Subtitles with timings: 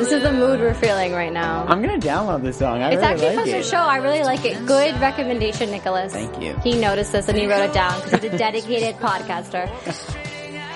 [0.00, 1.64] This is the mood we're feeling right now.
[1.68, 2.82] I'm gonna download this song.
[2.82, 3.62] I It's really actually like supposed it.
[3.62, 3.76] to show.
[3.78, 4.66] I really like it.
[4.66, 6.12] Good recommendation, Nicholas.
[6.12, 6.54] Thank you.
[6.64, 9.68] He noticed this and he wrote it down because he's a dedicated podcaster.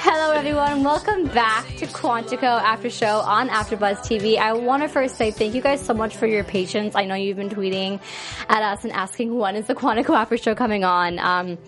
[0.03, 0.85] Hello, everyone.
[0.85, 4.37] Welcome back to Quantico After Show on AfterBuzz TV.
[4.37, 6.95] I want to first say thank you guys so much for your patience.
[6.95, 8.01] I know you've been tweeting
[8.49, 11.19] at us and asking when is the Quantico After Show coming on.
[11.19, 11.59] Um,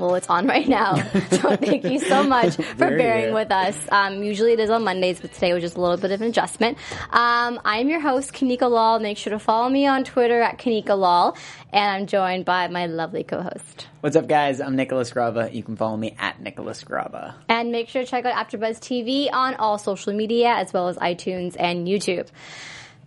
[0.00, 0.96] well, it's on right now.
[1.30, 3.76] So thank you so much for There bearing with us.
[3.90, 6.28] Um, usually it is on Mondays, but today was just a little bit of an
[6.28, 6.76] adjustment.
[7.10, 8.98] Um, I'm your host, Kanika Lal.
[8.98, 11.36] Make sure to follow me on Twitter at Kanika Lal.
[11.72, 13.86] And I'm joined by my lovely co-host.
[14.00, 14.60] What's up, guys?
[14.60, 15.52] I'm Nicholas Grava.
[15.52, 17.34] You can follow me at Nicholas Grava.
[17.48, 20.96] And make sure to check out AfterBuzz TV on all social media as well as
[20.96, 22.28] iTunes and YouTube.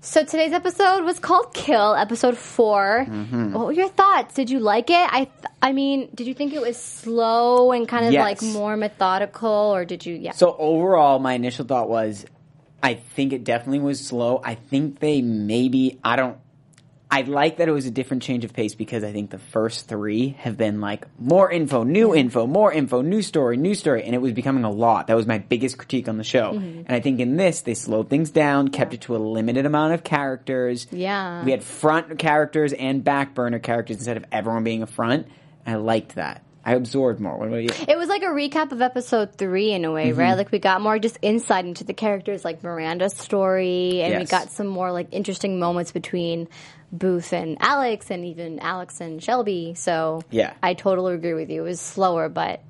[0.06, 3.54] So today's episode was called Kill, episode 4 Mm-hmm.
[3.54, 4.36] What were your thoughts?
[4.36, 4.96] Did you like it?
[5.14, 8.22] I, th- I mean, did you think it was slow and kind of Yes.
[8.22, 10.14] like more methodical, or did you?
[10.16, 10.32] Yeah.
[10.34, 12.26] So overall, my initial thought was,
[12.84, 14.42] I think it definitely was slow.
[14.44, 16.38] I think they maybe I don't.
[17.14, 19.88] I like that it was a different change of pace because I think the first
[19.88, 24.16] three have been like more info, new info, more info, new story, new story, and
[24.16, 25.06] it was becoming a lot.
[25.08, 26.54] That was my biggest critique on the show.
[26.54, 26.80] Mm-hmm.
[26.88, 29.94] And I think in this, they slowed things down, kept it to a limited amount
[29.94, 30.88] of characters.
[30.92, 31.44] Yeah.
[31.46, 35.28] We had front characters and back burner characters instead of everyone being a front.
[35.68, 36.44] I liked that.
[36.66, 37.38] I absorbed more.
[37.38, 37.70] What about you?
[37.90, 40.20] It was like a recap of episode three in a way, Mm-hmm.
[40.20, 40.34] right?
[40.38, 44.50] Like we got more just insight into the characters, like Miranda's story, and we got
[44.50, 46.48] some more like interesting moments between
[46.94, 49.74] Booth and Alex, and even Alex and Shelby.
[49.76, 50.54] So Yeah.
[50.64, 51.62] I totally agree with you.
[51.66, 52.62] It was slower, but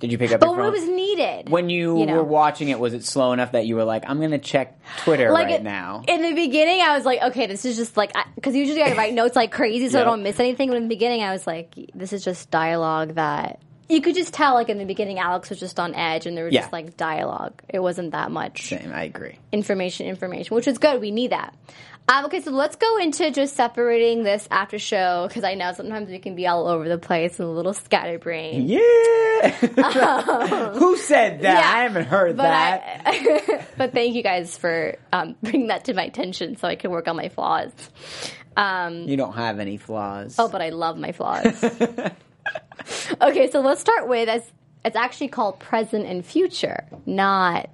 [0.00, 0.40] Did you pick up?
[0.40, 2.16] but it was needed when you, you know.
[2.16, 5.30] were watching it, was it slow enough that you were like, "I'm gonna check Twitter
[5.30, 6.02] like right it- now"?
[6.08, 9.12] In the beginning, I was like, okay, this is just like because usually I write
[9.14, 10.68] notes like crazy so I don't miss anything.
[10.70, 13.60] But in the beginning, I was like, this is just dialogue that
[13.92, 14.54] you could just tell.
[14.54, 16.62] Like in the beginning, Alex was just on edge, and there was Yeah.
[16.62, 17.52] just like dialogue.
[17.68, 18.62] It wasn't that much.
[18.68, 19.38] Same, I agree.
[19.52, 21.00] information, information, which is good.
[21.00, 21.54] We need that.
[22.08, 26.08] Um, okay, so let's go into just separating this after show because I know sometimes
[26.10, 28.68] we can be all over the place and a little scatterbrained.
[28.68, 29.50] Yeah.
[30.74, 31.58] Who said that?
[31.58, 31.72] Yeah.
[31.72, 33.02] I haven't heard But that.
[33.06, 36.90] I, but thank you guys for um, bringing that to my attention so I can
[36.90, 37.70] work on my flaws.
[38.56, 40.34] Um, you don't have any flaws.
[40.40, 41.64] oh, but I love my flaws.
[43.20, 44.50] okay, so let's start with as
[44.84, 47.68] it's actually called present and future, not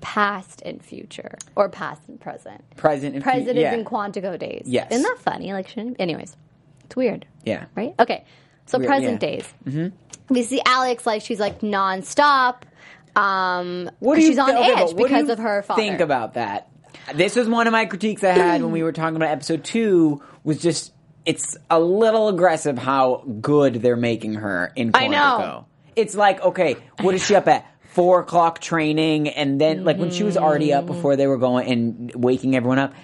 [0.00, 2.62] past and future or past and present.
[2.76, 3.72] present and fu- Present yeah.
[3.72, 4.64] is in Quantico days.
[4.66, 4.90] Yes.
[4.90, 5.52] Isn't that funny?
[5.52, 6.36] Like, shouldn't, anyways,
[6.84, 7.66] it's weird, Yeah.
[7.76, 7.94] right?
[8.00, 8.24] Okay,
[8.66, 9.28] so Weird, present yeah.
[9.28, 9.54] days.
[9.64, 10.34] Mm-hmm.
[10.34, 12.62] We see Alex like she's like nonstop.
[13.14, 15.80] Um, What do you she's on okay, edge but what do because of her father.
[15.82, 16.68] Think about that.
[17.14, 20.22] This was one of my critiques I had when we were talking about episode two.
[20.44, 20.92] Was just
[21.24, 25.02] it's a little aggressive how good they're making her in Quantico.
[25.02, 25.66] I know.
[25.94, 27.66] It's like okay, what is she up at?
[27.90, 30.94] Four o'clock training, and then like when she was already up mm-hmm.
[30.94, 32.94] before they were going and waking everyone up.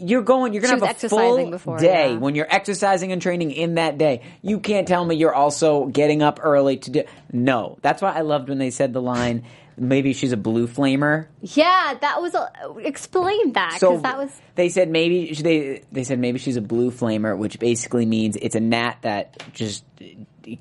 [0.00, 0.52] You're going.
[0.52, 2.18] You're gonna She was have a full exercising before, day yeah.
[2.18, 4.22] when you're exercising and training in that day.
[4.42, 7.04] You can't tell me you're also getting up early to do.
[7.32, 9.44] No, that's why I loved when they said the line.
[9.76, 11.26] Maybe she's a blue flamer.
[11.40, 16.18] yeah, that was a, explain that So that was they said maybe they they said
[16.18, 19.84] maybe she's a blue flamer, which basically means it's a gnat that just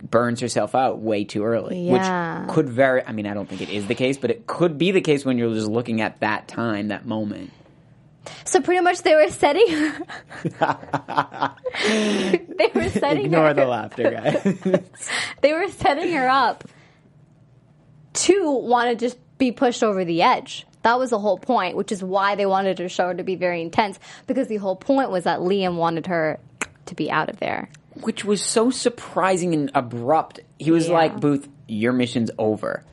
[0.02, 1.88] burns herself out way too early.
[1.90, 2.46] Yeah.
[2.46, 3.03] Which could very.
[3.06, 5.25] I mean, I don't think it is the case, but it could be the case
[5.25, 7.52] when you're just looking at that time, that moment.
[8.46, 9.99] so pretty much they were setting her.
[11.88, 13.53] they were setting Ignore her.
[13.53, 14.82] the laughter, guys.
[15.41, 16.64] They were setting her up
[18.14, 20.66] to want to just be pushed over the edge.
[20.84, 23.62] That was the whole point, which is why they wanted her show to be very
[23.62, 26.40] intense because the whole point was that Liam wanted her
[26.88, 27.70] to be out of there.
[28.02, 30.40] which was so surprising and abrupt.
[30.58, 30.96] He was Yeah.
[30.96, 32.84] like, "Booth, your mission's over."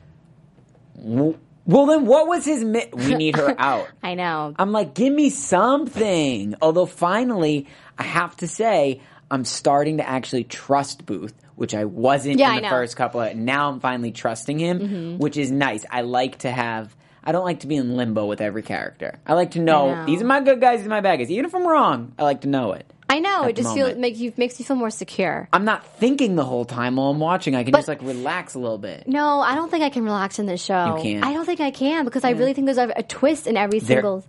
[0.95, 2.63] Well, then, what was his?
[2.63, 3.87] Mi- we need her out.
[4.03, 4.53] I know.
[4.57, 6.55] I'm like, give me something.
[6.61, 12.37] Although finally, I have to say, I'm starting to actually trust Booth, which I wasn't
[12.37, 12.61] Yeah, in the.
[12.63, 12.69] Mm-hmm.
[12.69, 13.35] first couple of.
[13.35, 15.85] Now I'm finally trusting him, which is nice.
[15.89, 16.95] I like to have.
[17.23, 19.19] I don't like to be in limbo with every character.
[19.25, 20.05] I like to know, know.
[20.05, 21.29] these are my good guys, these are my bad guys.
[21.31, 22.85] Even if I'm wrong, I like to know it.
[23.09, 25.47] I know it just feels makes you makes you feel more secure.
[25.53, 27.55] I'm not thinking the whole time while I'm watching.
[27.55, 29.07] I can But- just like relax a little bit.
[29.07, 30.95] No, I don't think I can relax in this show.
[30.97, 31.25] You can't.
[31.25, 33.79] I don't think I can because I really think there's a, a twist in every
[33.79, 34.17] There- single.
[34.19, 34.23] Know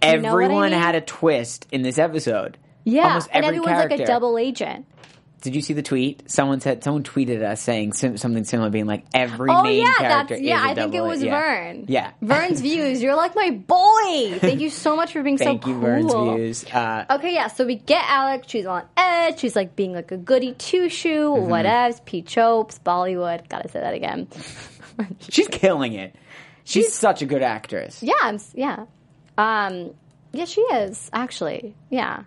[0.00, 0.80] I Everyone mean?
[0.80, 2.56] had a twist in this episode.
[2.90, 3.96] Yeah, Almost and every everyone's character.
[3.98, 4.86] like a double agent.
[5.40, 6.28] Did you see the tweet?
[6.28, 9.94] Someone said someone tweeted us saying sim- something similar, being like every Oh main yeah,
[9.98, 10.60] character that's yeah.
[10.60, 11.22] I think it was.
[11.22, 11.84] Vern.
[11.86, 13.00] Yeah, Vern's views.
[13.00, 14.38] You're like my boy.
[14.40, 15.82] Thank you so much for being Thank so you, cool.
[15.82, 16.64] Vern's views.
[16.72, 17.46] Uh, Okay, yeah.
[17.46, 18.48] So we get Alex.
[18.48, 19.38] She's on edge.
[19.38, 21.30] She's like being like a goody two shoe.
[21.30, 21.52] Mm-hmm.
[21.52, 22.04] Whatevs.
[22.04, 22.80] Pete Chopes.
[22.84, 23.48] Bollywood.
[23.48, 24.26] Gotta say that again.
[25.30, 26.16] she's killing it.
[26.64, 28.02] She's, such a good actress.
[28.02, 28.86] Yeah, I'm, yeah.
[29.38, 29.94] Um,
[30.32, 31.74] yeah, she is actually.
[31.90, 32.24] Yeah,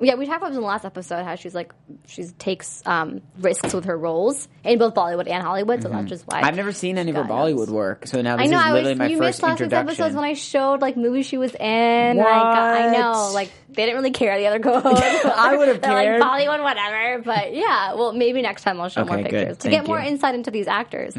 [0.00, 0.14] yeah.
[0.16, 1.72] We talked about this in the last episode how she's like
[2.06, 5.82] she takes um, risks with her roles in both Bollywood and Hollywood.
[5.82, 6.44] So that's just why Mm-hmm.
[6.46, 7.68] I've never seen any of her God knows.
[7.68, 8.58] Bollywood work, so now I know.
[8.58, 8.98] is I literally was.
[8.98, 11.60] my You first missed last week's episodes when I showed like movies she was in.
[11.62, 14.82] and I, I know, like they didn't really care the other girls.
[14.84, 16.20] I would've cared.
[16.20, 17.22] Like Bollywood, whatever.
[17.22, 19.30] But yeah, well, maybe next time I'll show more Okay, good.
[19.30, 20.04] pictures to Thank get more you.
[20.04, 20.12] Mm-hmm.
[20.14, 21.14] insight into these actors.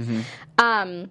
[0.57, 1.09] Um.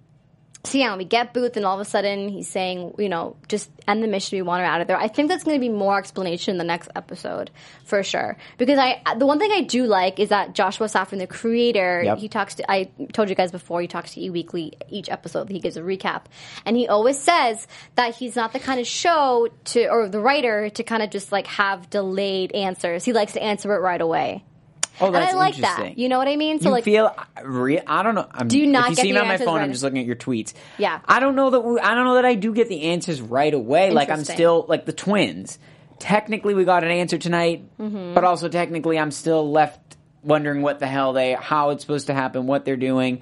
[0.65, 3.69] So yeah, we get Booth, and all of a sudden he's saying, you know, just
[3.87, 4.37] end the mission.
[4.37, 4.97] We want her out of there.
[4.97, 7.51] I think that's going to be more explanation in the next episode
[7.85, 8.37] for sure.
[8.57, 12.01] Because I, uh, the one thing I do like is that Joshua Safran, the creator,
[12.03, 12.17] Yep.
[12.17, 12.71] he talks to.
[12.71, 13.79] I told you guys before.
[13.81, 15.49] He talks to E Weekly each episode.
[15.49, 16.23] He gives a recap,
[16.65, 20.69] and he always says that he's not the kind of show to or the writer
[20.71, 23.05] to kind of just like have delayed answers.
[23.05, 24.43] He likes to answer it right away.
[25.01, 25.97] Oh, And I like that.
[25.97, 26.59] You know what I mean?
[26.59, 28.27] So you like feel re- I don't know.
[28.31, 29.99] I'm, Do you not If you see me on my phone, right- I'm just looking
[29.99, 30.53] at your tweets.
[30.77, 30.99] Yeah.
[31.05, 31.59] I don't know that.
[31.61, 33.91] We, I don't know that I do get the answers right away.
[33.91, 35.59] Like I'm still like the twins.
[35.99, 38.13] Technically, we got an answer tonight, Mm-hmm.
[38.13, 39.79] but also technically, I'm still left
[40.23, 43.21] wondering what the hell they, how it's supposed to happen, what they're doing.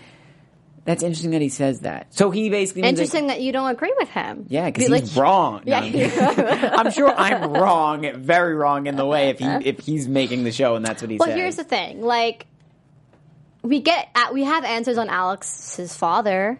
[0.86, 2.14] That's interesting that he says that.
[2.14, 4.46] So he basically means, like, interesting that you don't agree with him.
[4.50, 5.62] Yeah, because Be he's like- wrong.
[5.66, 6.74] No, Yeah.
[6.78, 9.60] I'm sure I'm wrong, very wrong in the way if he uh-huh.
[9.64, 11.38] if he's making the show and that's what he Well, says.
[11.38, 12.02] here's the thing.
[12.02, 12.48] Like,
[13.62, 16.60] we get at, we have answers on Alex's father,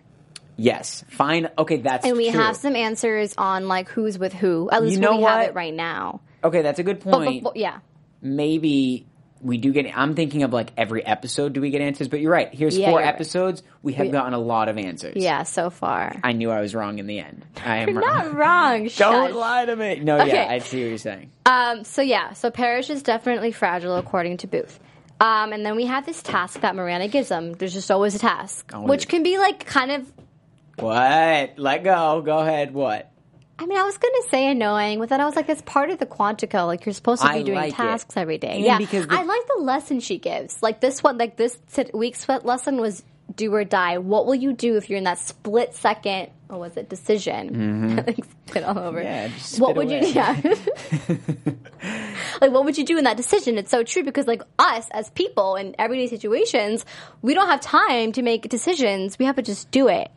[0.56, 1.50] yes, fine.
[1.58, 2.40] Okay, that's and we true.
[2.40, 4.70] have some answers on like who's with who.
[4.72, 6.22] At least You know we have it right now.
[6.46, 7.44] Okay, that's a good But, point.
[7.44, 7.80] but- but- yeah,
[8.22, 9.06] Maybe
[9.44, 9.86] we do get.
[9.98, 11.54] I'm thinking of like every episode.
[11.54, 12.08] Do we get answers?
[12.08, 12.54] But you're right.
[12.54, 13.14] Here's Yeah, four you're right.
[13.14, 13.62] episodes.
[13.82, 15.18] We have gotten a lot of answers.
[15.18, 15.44] yeah.
[15.44, 17.46] So far, I knew I was wrong in the end.
[17.64, 18.90] I am not wrong.
[18.98, 20.00] Don't lie to me.
[20.00, 20.34] No, Okay.
[20.34, 21.32] yeah, I see what you're saying.
[21.46, 24.80] Um, so yeah, so Parrish is definitely fragile according to Booth.
[25.20, 27.54] Um, and then we have this task that Miranda gives them.
[27.54, 30.12] There's just always a task, which can be like kind of.
[30.80, 31.58] What?
[31.60, 32.22] Let go.
[32.26, 32.74] Go ahead.
[32.74, 33.12] What?
[33.60, 36.00] I mean, I was gonna say annoying, but then I was like, it's part of
[36.00, 36.66] the Quantico.
[36.66, 37.76] Like you're supposed to be I doing like it.
[37.76, 38.56] tasks every day.
[38.56, 40.62] And yeah, because the- I like the lesson she gives.
[40.64, 41.58] Like this one, like this
[41.94, 43.04] week's lesson was
[43.36, 44.00] do or die.
[44.00, 46.30] What will you do if you're in that split second?
[46.48, 46.90] What was it?
[46.90, 47.96] Decision.
[48.08, 49.00] like spit all over.
[49.00, 49.08] Mm-hmm.
[49.08, 49.98] Yeah, just what would you?
[50.00, 50.12] away.
[50.14, 50.40] Yeah.
[52.42, 53.58] like what would you do in that decision?
[53.58, 56.86] It's so true because like us as people in everyday situations,
[57.22, 59.18] we don't have time to make decisions.
[59.20, 60.12] We have to just do it.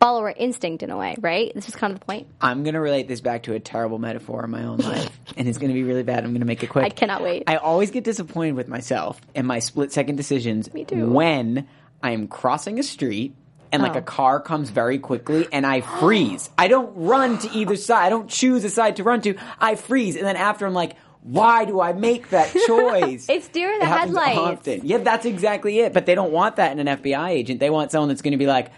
[0.00, 1.52] Follow our instinct in a way, right?
[1.54, 2.26] This is kind of the point.
[2.40, 5.46] I'm going to relate this back to a terrible metaphor in my own life, and
[5.46, 6.24] it's going to be really bad.
[6.24, 6.86] I'm going to make it quick.
[6.86, 7.44] I cannot wait.
[7.46, 11.06] I always get disappointed with myself and my split second decisions Me too.
[11.10, 11.68] when
[12.02, 13.34] I am crossing a street
[13.72, 13.98] and like Oh.
[13.98, 16.48] a car comes very quickly and I freeze.
[16.56, 18.06] I don't run to either side.
[18.06, 19.34] I don't choose a side to run to.
[19.60, 20.96] I freeze, and then after I'm like.
[21.22, 23.28] Why do I make that choice?
[23.28, 24.38] It's deer in the It headlights.
[24.38, 24.80] often.
[24.84, 25.92] Yeah, that's exactly it.
[25.92, 27.60] But they don't want that in an FBI agent.
[27.60, 28.72] They want someone that's going to be like,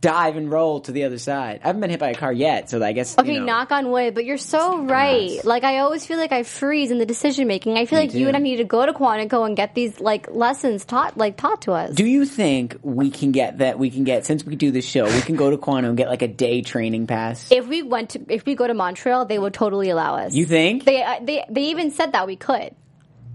[0.00, 1.60] dive and roll to the other side.
[1.62, 3.18] I haven't been hit by a car yet, so I guess.
[3.18, 5.30] Okay, you know, knock on wood, but you're so right.
[5.30, 5.44] Yes.
[5.44, 7.76] Like I always feel like I freeze in the decision making.
[7.76, 10.00] I feel Me like you and I need to go to Quantico and get these
[10.00, 11.94] like lessons taught like taught to us.
[11.94, 13.78] Do you think we can get that?
[13.78, 16.08] We can get since we do this show, we can go to Quantum and get
[16.08, 17.50] like a day training pass.
[17.50, 20.34] if we went to if we go to Montreal, they would totally allow us.
[20.34, 20.84] you think?
[20.84, 22.74] They uh, they they even said that we could.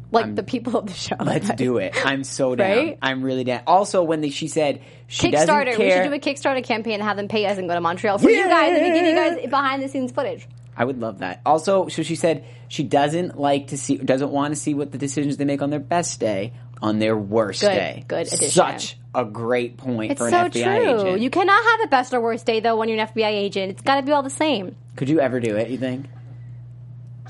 [0.09, 1.15] Like the people of the show.
[1.19, 1.93] Let's do it.
[2.05, 2.77] I'm so down.
[2.77, 2.97] Right?
[3.01, 3.61] I'm really down.
[3.67, 5.75] Also, when the, she said she doesn't Kickstarter.
[5.75, 7.81] care, We should do a Kickstarter campaign and have them pay us and go to
[7.81, 10.47] Montreal for you guys and we give you guys behind the scenes footage.
[10.77, 11.41] I would love that.
[11.45, 14.97] Also, so she said she doesn't like to see, doesn't want to see what the
[14.97, 18.05] decisions they make on their best day, on their worst Good, day.
[18.07, 18.49] good addition.
[18.49, 20.99] Such a great point It's for an so FBI true.
[21.07, 21.21] agent.
[21.21, 23.71] You cannot have a best or worst day though when you're an FBI agent.
[23.71, 24.75] It's got to be all the same.
[24.95, 25.69] Could you ever do it?
[25.69, 26.05] You think?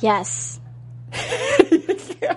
[0.02, 0.60] Yes.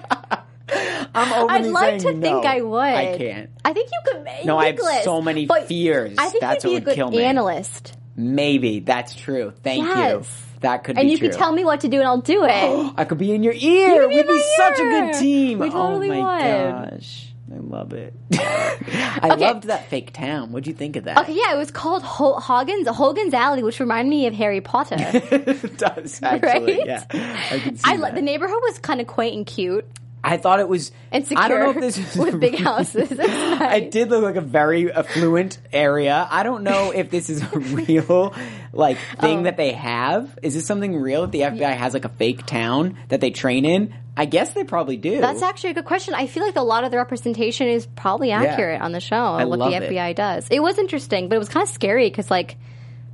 [1.13, 2.47] I'm I'd openly like to think.
[2.47, 2.81] I would.
[2.81, 3.51] I can't.
[3.65, 4.23] I think you could.
[4.25, 6.15] Make no, I have so many fears.
[6.19, 7.23] I think That's you'd be what a would good kill me.
[7.25, 9.53] analyst, Maybe that's true.
[9.63, 10.25] Thank you.
[10.61, 11.31] That could and be you true.
[11.31, 12.93] could tell me what to do, and I'll do it.
[12.97, 14.09] I could be in your ear.
[14.09, 15.59] be We'd be such a good team.
[15.59, 16.91] We oh totally oh my would.
[17.01, 17.30] gosh.
[17.73, 18.15] I love it.
[18.33, 19.37] I Okay.
[19.47, 20.53] loved that fake town.
[20.53, 21.19] What'd you think of that?
[21.19, 24.97] Okay, yeah, it was called Ho- Hogan's Hogan's Alley, which reminded me of Harry Potter.
[24.99, 26.79] it does actually.
[26.79, 26.87] Right?
[26.87, 29.87] Yeah, I can see I the neighborhood was kind of quaint and cute
[30.23, 33.11] I thought it was and secure I don't know if this is with big houses.
[33.11, 33.83] It nice.
[33.83, 36.29] It did look like a very affluent area.
[36.31, 38.35] I don't know if this is a real
[38.73, 39.43] like thing Oh.
[39.45, 40.39] that they have.
[40.43, 43.65] Is this something real that the FBI has like a fake town that they train
[43.65, 43.95] in?
[44.17, 45.21] I guess they probably do.
[45.21, 46.15] That's actually a good question.
[46.15, 49.49] I feel like a lot of the representation is probably accurate on the show and
[49.49, 49.91] what the love it.
[49.91, 50.49] FBI does.
[50.51, 52.57] It was interesting, but it was kind of scary because like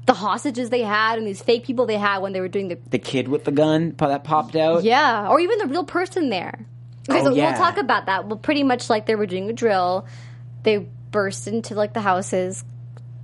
[0.06, 2.78] the hostages they had and these fake people they had when they were doing the
[2.90, 4.84] the kid with the gun that popped out.
[4.84, 6.64] yeah, or even the real person there.
[7.08, 7.50] Okay, Oh, so yeah.
[7.50, 8.26] we'll talk about that.
[8.26, 10.06] Well, pretty much like they were doing a drill.
[10.64, 12.64] They burst into like the houses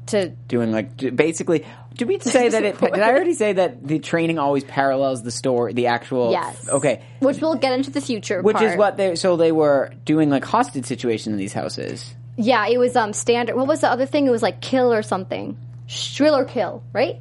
[0.07, 1.65] to doing like basically.
[1.95, 2.79] Did we say that it?
[2.81, 6.31] Did I already say that the training always parallels the story, the actual?
[6.31, 7.03] yes, Okay.
[7.21, 8.41] which we'll get into the future.
[8.41, 9.15] Which is what they.
[9.15, 12.15] So they were doing like hostage situation in these houses.
[12.39, 13.57] Yeah, it was um standard.
[13.57, 14.27] What was the other thing?
[14.27, 15.57] It was like kill or something.
[15.87, 17.17] Shrill or kill, right?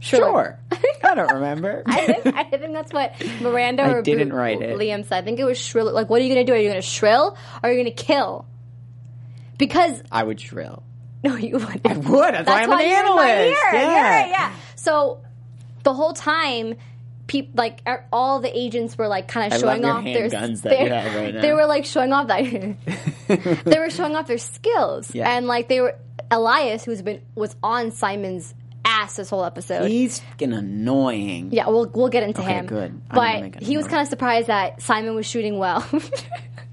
[0.00, 0.58] Sure.
[1.04, 1.84] I don't remember.
[1.86, 4.76] I think, I think that's what Miranda I or didn't Bo- write it.
[4.76, 5.18] Liam said.
[5.18, 5.92] I think it was shrill.
[5.92, 6.54] Like, what are you going to do?
[6.54, 8.44] Are you going to shrill or are you going to kill?
[9.56, 10.82] Because I would shrill.
[11.24, 11.86] No, you wouldn't.
[11.86, 12.34] I would.
[12.34, 13.60] That's, why I'm an in my analyst.
[13.72, 14.18] Yeah.
[14.24, 14.52] You're yeah.
[14.76, 15.20] So
[15.82, 16.74] the whole time,
[17.26, 20.70] people like er, all the agents were like kind of showing off their handguns that
[20.70, 21.40] their- you have right now.
[21.42, 22.42] They were like showing off that
[23.64, 25.28] they were showing off their skills, Yeah.
[25.36, 25.96] and like they were
[26.30, 28.54] Elias, who's been was on Simon's
[28.84, 29.88] ass this whole episode.
[29.88, 31.48] He's fucking annoying.
[31.52, 32.66] Yeah, we'll we'll get into Okay, him.
[32.66, 33.00] good.
[33.10, 35.84] I'm But he was kind of surprised that Simon was shooting well.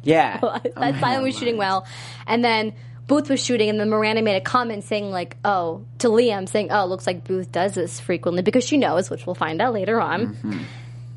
[0.04, 0.38] Yeah.
[0.40, 1.88] that I'm Simon was shooting well,
[2.28, 2.74] and then
[3.14, 6.72] Booth was shooting, and then Miranda made a comment saying like, "Oh," to Liam saying,
[6.72, 10.02] "Oh, looks like Booth does this frequently because she knows," which we'll find out later
[10.02, 10.36] on.
[10.36, 10.60] Mm-hmm.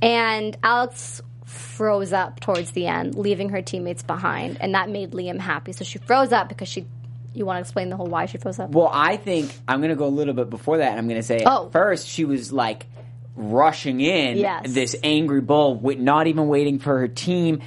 [0.02, 5.38] And Alex froze up towards the end, leaving her teammates behind, and that made Liam
[5.38, 5.72] happy.
[5.72, 6.86] So she froze up because she.
[7.32, 8.70] You want to explain the whole why she froze up?
[8.70, 10.90] Well, I think I'm going to go a little bit before that.
[10.90, 11.68] And I'm going to say Oh.
[11.70, 12.86] first she was like
[13.34, 14.72] rushing in Yes.
[14.72, 17.60] this angry bull, not even waiting for her team.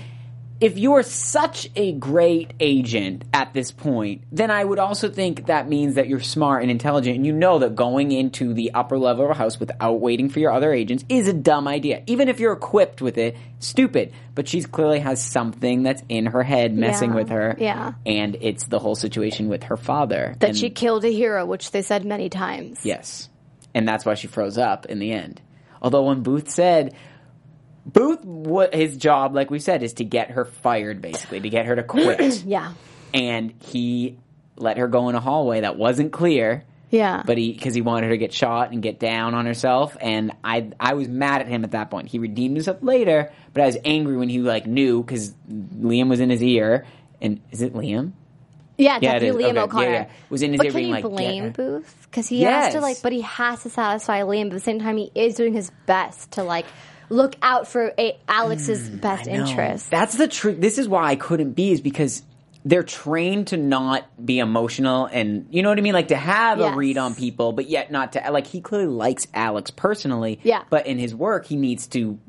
[0.61, 5.69] If you're such a great agent at this point, then I would also think that
[5.69, 9.23] means that you're smart and intelligent, and you know that going into the upper level
[9.23, 12.03] of a house without waiting for your other agents is a dumb idea.
[12.07, 14.11] Even if you're equipped with it, stupid.
[14.35, 17.15] But she clearly has something that's in her head messing Yeah.
[17.15, 17.55] with her.
[17.57, 17.93] Yeah.
[18.05, 20.35] And it's the whole situation with her father.
[20.39, 22.79] That And- she killed a hero, which they said many times.
[22.83, 23.29] Yes.
[23.73, 25.39] And that's why she froze up in the end.
[25.81, 26.93] Although when Booth said
[27.93, 31.65] Booth what his job like we said is to get her fired basically, to get
[31.65, 32.43] her to quit.
[32.45, 32.73] Yeah.
[33.13, 34.17] and he
[34.55, 37.23] let her go in a hallway that wasn't clear, Yeah.
[37.25, 40.31] but he cuz he wanted her to get shot and get down on herself and
[40.43, 42.07] I I was mad at him at that point.
[42.09, 46.19] He redeemed himself later, but I was angry when he like knew cuz Liam was
[46.19, 46.85] in his ear
[47.21, 48.11] and is it Liam?
[48.77, 49.43] Yeah, Yeah, definitely.
[49.43, 49.85] Liam Okay, O'Connor.
[49.87, 50.07] yeah, yeah.
[50.29, 51.51] Was in his but ear can being you like, "Get blame.
[51.51, 52.07] Booth?
[52.09, 54.43] Because he has to like, but he has to satisfy Liam.
[54.45, 56.65] But at the same time, he is doing his best to like
[57.09, 59.89] look out for a- Alex's best Hmm, interest.
[59.89, 60.59] That's the truth.
[60.61, 62.23] This is why I couldn't be, is because
[62.65, 65.93] they're trained to not be emotional and you know what I mean?
[65.93, 66.73] Like to have Yes.
[66.73, 70.39] a read on people, but yet not to like he clearly likes Alex personally.
[70.43, 70.63] Yeah.
[70.69, 72.19] But in his work he needs to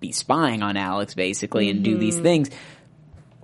[0.00, 2.00] be spying on Alex basically and do Mm-hmm.
[2.00, 2.50] these things.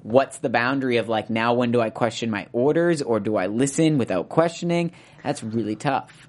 [0.02, 3.47] What's the boundary of like now when do I question my orders or do I
[3.47, 4.92] listen without questioning?
[5.23, 6.26] That's really tough.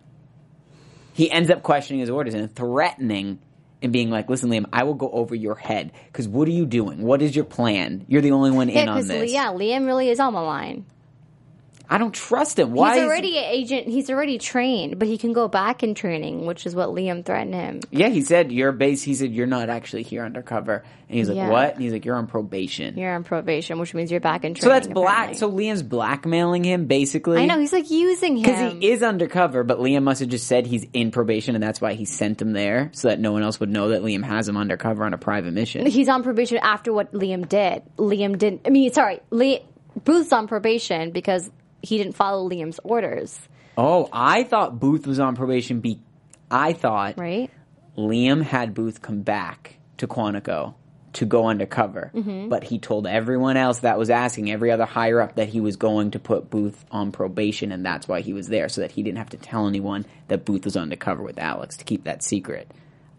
[1.14, 3.40] He ends up questioning his orders and threatening
[3.82, 6.66] and being like, "Listen, Liam, I will go over your head because what are you
[6.66, 7.02] doing?
[7.02, 8.06] What is your plan?
[8.08, 9.32] You're the only one in yeah, on this.
[9.32, 10.86] yeah, Liam really is on the line.
[11.94, 12.72] I don't trust him.
[12.72, 12.94] Why?
[12.96, 13.88] he's already an agent.
[13.90, 17.54] He's already trained, but he can go back in training, which is what Liam threatened
[17.54, 17.80] him.
[17.92, 19.04] yeah, he said you're base.
[19.04, 21.50] He said you're not actually here undercover, and he's like, Yeah.
[21.50, 24.54] "What?" And he's like, "You're on probation." You're on probation, which means you're back in
[24.54, 24.62] training.
[24.62, 25.32] so that's black.
[25.36, 25.38] apparently.
[25.38, 27.40] So Liam's blackmailing him basically.
[27.42, 30.48] I know he's like using him Because he is undercover, but Liam must have just
[30.48, 33.44] said he's in probation, and that's why he sent him there, so that no one
[33.44, 35.86] else would know that Liam has him undercover on a private mission.
[35.88, 37.84] He's on probation after what Liam did.
[37.98, 38.62] Liam didn't.
[38.66, 39.60] I mean, sorry, Le-
[40.06, 41.52] Booth's on probation because
[41.82, 43.40] he didn't follow Liam's orders,
[43.78, 45.80] Oh, I thought Booth was on probation.
[45.80, 46.00] Be
[46.50, 47.50] I thought right?
[47.98, 50.74] Liam had Booth come back to Quantico
[51.14, 52.50] to go undercover, Mm-hmm.
[52.50, 55.76] but he told everyone else that was asking every other higher up that he was
[55.76, 59.04] going to put Booth on probation, and that's why he was there, so that he
[59.04, 62.72] didn't have to tell anyone that Booth was undercover with Alex to keep that secret.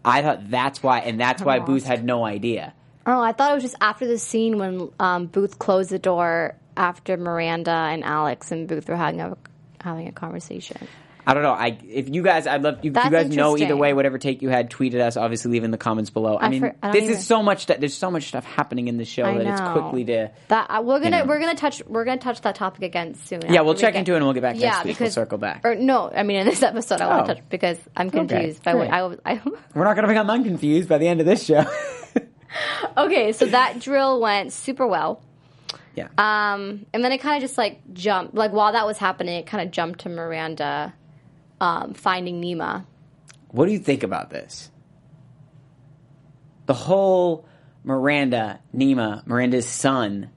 [0.05, 2.73] I thought that's why, and that's why Booth had no idea.
[3.05, 6.55] Oh, I thought it was just after the scene when um, Booth closed the door
[6.77, 9.37] after Miranda and Alex and Booth were having a
[9.81, 10.87] having a conversation.
[11.25, 11.53] I don't know.
[11.53, 14.41] I if you guys, I'd love if you That's guys know either way, whatever take
[14.41, 15.15] you had, tweeted us.
[15.15, 16.35] Obviously, leave in the comments below.
[16.35, 17.67] I, I mean, for- I this even- is so much.
[17.67, 20.31] That, there's so much stuff happening in the show I that it's quickly to.
[20.49, 21.25] That uh, we're gonna know.
[21.25, 23.39] we're gonna touch we're gonna touch that topic again soon.
[23.47, 24.97] Yeah, we'll we check get- into it and we'll get back yeah, next week.
[24.97, 25.61] because we'll circle back.
[25.63, 27.27] Or no, I mean in this episode I want Oh.
[27.27, 28.61] to touch because I'm confused.
[28.67, 28.89] I, great.
[28.91, 29.41] I, I,
[29.73, 31.63] We're not going to become unconfused by the end of this show.
[32.97, 35.21] okay, so that drill went super well.
[35.95, 36.07] Yeah.
[36.17, 39.45] Um, and then it kind of just like jumped, like while that was happening, it
[39.45, 40.93] kind of jumped to Miranda
[41.61, 42.85] um, finding Nimah.
[43.49, 44.71] What do you think about this?
[46.65, 47.45] The whole
[47.83, 50.29] Miranda, Nimah, Miranda's son.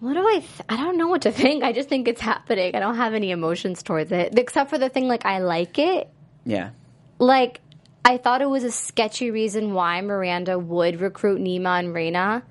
[0.00, 0.40] What do I?
[0.40, 1.64] Th- I don't know what to think.
[1.64, 2.74] I just think it's happening.
[2.74, 6.08] I don't have any emotions towards it, except for the thing like I like it.
[6.44, 6.70] Yeah.
[7.18, 7.60] Like
[8.04, 12.42] I thought it was a sketchy reason why Miranda would recruit Nimah and Raina,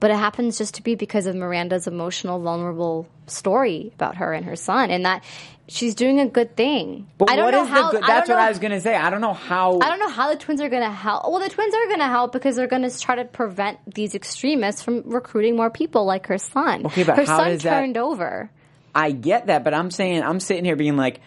[0.00, 4.44] but it happens just to be because of Miranda's emotional, vulnerable story about her and
[4.46, 5.24] her son, and that
[5.68, 7.08] she's doing a good thing.
[7.18, 7.90] But I don't what know is how.
[7.90, 8.04] the good?
[8.04, 8.94] I That's what know- I was going to say.
[8.94, 9.78] I don't know how.
[9.80, 11.28] I don't know how the twins are going to help.
[11.28, 14.14] Well, the twins are going to help because they're going to try to prevent these
[14.14, 16.86] extremists from recruiting more people like her son.
[16.86, 18.50] Okay, but her how son does that- turned over.
[18.94, 21.20] I get that, but I'm saying I'm sitting here being like,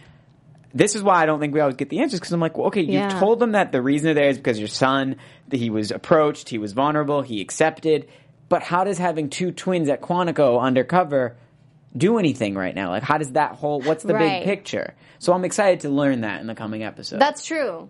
[0.74, 2.68] this is why I don't think we always get the answers because I'm like, well,
[2.68, 5.18] okay, you've told them that the reason they're there is because your son,
[5.50, 8.08] that he was approached, he was vulnerable, he accepted,
[8.50, 11.36] but how does having two twins at Quantico undercover
[11.96, 12.90] do anything right now?
[12.90, 13.82] Like, how does that whole?
[13.82, 14.40] What's the Right.
[14.40, 14.94] big picture?
[15.20, 17.20] So I'm excited to learn that in the coming episode.
[17.20, 17.90] That's true.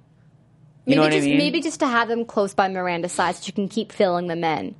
[0.85, 1.37] You Maybe know what I just mean?
[1.37, 4.43] maybe just to have them close by Miranda's side so she can keep filling them
[4.43, 4.75] in.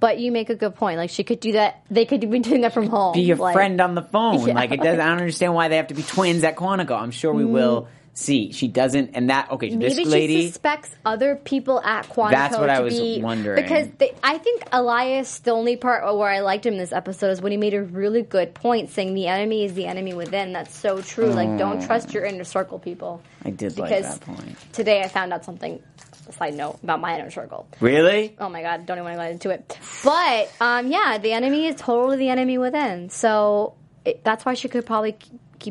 [0.00, 0.98] But you make a good point.
[0.98, 1.82] Like she could do that.
[1.90, 3.14] They could be doing that from home.
[3.14, 4.40] be a Like, friend on the phone.
[4.46, 4.54] Yeah.
[4.54, 5.00] Like it doesn't.
[5.00, 7.00] I don't understand why they have to be twins at Quantico.
[7.00, 7.52] I'm sure we mm-hmm.
[7.52, 8.52] will see.
[8.52, 9.70] She doesn't, and that okay.
[9.70, 10.40] Maybe this lady.
[10.42, 12.30] she suspects other people at Quantico.
[12.30, 13.62] That's what I was be, wondering.
[13.62, 17.40] Because they, I think Elias, the only part where I liked him this episode is
[17.40, 20.52] when he made a really good point, saying the enemy is the enemy within.
[20.52, 21.26] That's so true.
[21.26, 23.22] Like, don't trust your inner circle, people.
[23.44, 24.56] I did like because that point.
[24.72, 25.82] Today I found out something.
[26.26, 27.66] A side note about my inner circle.
[27.80, 28.36] Really?
[28.38, 29.78] Oh my god, don't even want to go into it.
[30.04, 33.08] But um, yeah, the enemy is totally the enemy within.
[33.08, 35.16] So it, that's why she could probably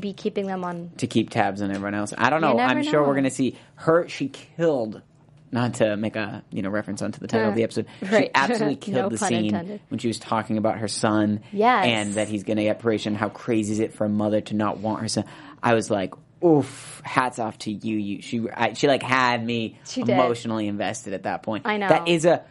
[0.01, 0.91] be keeping them on.
[0.97, 2.13] to keep tabs on everyone else.
[2.17, 2.53] I don't know.
[2.53, 3.07] never I'm sure know.
[3.07, 4.07] we're going to see her.
[4.07, 5.01] She killed.
[5.49, 8.05] Not to make a you know reference onto the title of the uh, episode, she
[8.07, 8.31] Right.
[8.35, 9.79] absolutely killed No the pun scene intended.
[9.87, 11.85] when she was talking about her son, Yes.
[11.85, 13.15] and that he's going to get operation.
[13.15, 15.23] How crazy is it for a mother to not want her son?
[15.63, 17.97] I was like, oof, hats off to you.
[17.97, 20.13] You she I, she like had me She did.
[20.15, 21.65] emotionally invested at that point.
[21.65, 21.87] I know.
[21.87, 22.43] that is a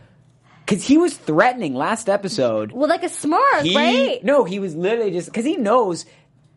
[0.65, 2.73] because he was threatening last episode.
[2.73, 4.25] Well, like a smart, He right?
[4.25, 6.07] no, he was literally just because he knows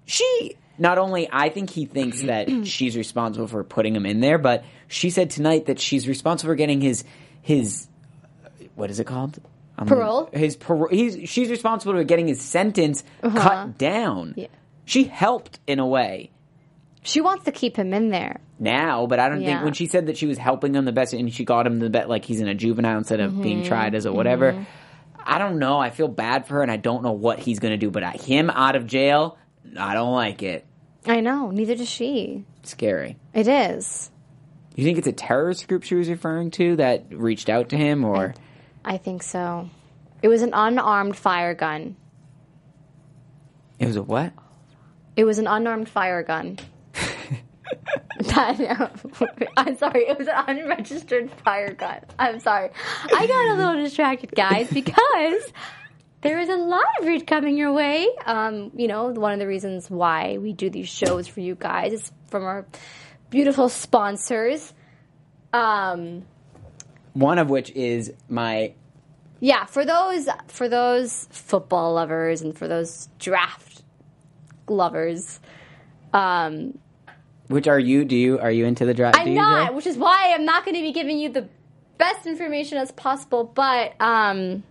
[0.06, 0.56] she.
[0.80, 4.64] Not only I think he thinks that she's responsible for putting him in there, but
[4.88, 7.04] she said tonight that she's responsible for getting his
[7.42, 7.88] his
[8.76, 9.40] what is it called?
[9.78, 10.30] Um, Parole?
[10.34, 10.90] His parole.
[10.90, 14.34] He's she's responsible for getting his sentence cut down.
[14.38, 14.48] Yeah.
[14.86, 16.32] She helped in a way
[17.04, 18.40] She wants to keep him in there.
[18.58, 21.14] now, but I don't think when she said that she was helping him the best
[21.14, 23.42] and she got him the best, like he's in a juvenile instead of Mm-hmm.
[23.42, 24.66] being tried as a whatever.
[25.24, 25.78] I don't know.
[25.78, 28.04] I feel bad for her and I don't know what he's going to do, but
[28.20, 29.38] him out of jail,
[29.78, 30.66] I don't like it.
[31.06, 31.52] I know.
[31.52, 32.44] Neither does she.
[32.64, 33.18] Scary.
[33.34, 34.12] It is.
[34.76, 38.06] You think it's a terrorist group she was referring to that reached out to him
[38.06, 38.34] or
[38.86, 39.70] I think so.
[40.22, 41.96] It was an unarmed fire gun.
[43.80, 44.34] it was a what?
[45.16, 46.58] It was an unarmed fire gun.
[48.22, 48.92] That-
[49.58, 50.02] I'm sorry.
[50.08, 52.00] It was an unregistered fire gun.
[52.18, 52.70] I'm sorry.
[53.14, 55.54] I got a little distracted, guys, because
[56.22, 58.08] there is a lot of read coming your way.
[58.26, 61.94] Um, you know, one of the reasons why we do these shows for you guys
[61.94, 62.66] is from our
[63.30, 64.74] beautiful sponsors.
[65.54, 66.26] Um,
[67.14, 68.74] One of which is my
[69.40, 73.84] yeah, for those for those football lovers and for those draft
[74.68, 75.40] lovers.
[76.14, 76.78] Um,
[77.48, 78.04] which are you?
[78.06, 79.18] Do you are you into the draft?
[79.18, 81.48] I'm not, which is why I'm not going to be giving you the
[81.98, 83.46] best information as possible.
[83.46, 84.64] But um,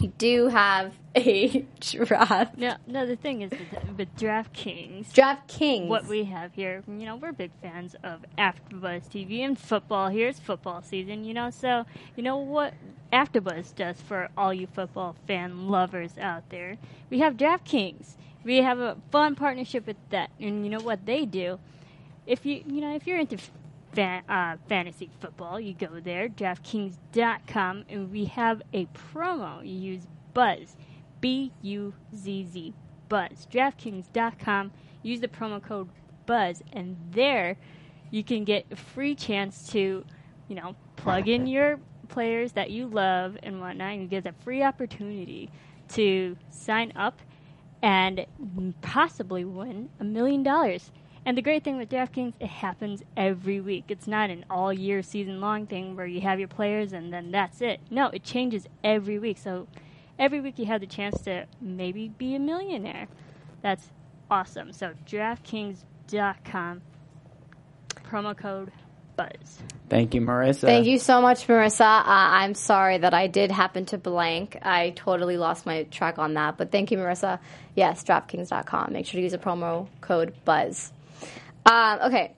[0.00, 3.06] we do have a draft No, no.
[3.06, 5.88] The thing is, with, with DraftKings, draft Kings.
[5.88, 10.08] what we have here, you know, we're big fans of AfterBuzz TV and football.
[10.08, 11.50] Here's football season, you know.
[11.50, 11.84] So,
[12.16, 12.74] you know what
[13.12, 16.78] AfterBuzz does for all you football fan lovers out there?
[17.10, 18.14] We have DraftKings.
[18.44, 21.58] We have a fun partnership with that, and you know what they do?
[22.26, 23.38] If you, you know, if you're into
[23.92, 29.60] fan, uh, fantasy football, you go there, DraftKings.com, and we have a promo.
[29.64, 30.76] You use Buzz,
[31.20, 32.74] B U Z Z,
[33.08, 33.46] Buzz.
[33.50, 34.72] DraftKings.com.
[35.02, 35.88] Use the promo code
[36.26, 37.56] Buzz, and there
[38.10, 40.04] you can get a free chance to,
[40.48, 43.92] you know, plug in your players that you love and whatnot.
[43.92, 45.50] And you get a free opportunity
[45.90, 47.20] to sign up
[47.82, 48.26] and
[48.82, 50.90] possibly win a million dollars.
[51.26, 53.84] And the great thing with DraftKings, it happens every week.
[53.88, 57.30] It's not an all year, season long thing where you have your players and then
[57.30, 57.80] that's it.
[57.90, 59.38] No, it changes every week.
[59.38, 59.68] So
[60.18, 63.06] every week you have the chance to maybe be a millionaire.
[63.60, 63.90] That's
[64.30, 64.72] awesome.
[64.72, 66.82] So DraftKings.com,
[68.04, 68.72] promo code
[69.16, 69.58] BUZZ.
[69.90, 70.60] Thank you, Marissa.
[70.62, 71.80] Thank you so much, Marissa.
[71.80, 74.56] Uh, I'm sorry that I did happen to blank.
[74.62, 76.56] I totally lost my track on that.
[76.56, 77.40] But thank you, Marissa.
[77.74, 78.92] Yes, DraftKings.com.
[78.92, 80.92] Make sure to use a promo code BUZZ.
[81.66, 82.32] Um, okay,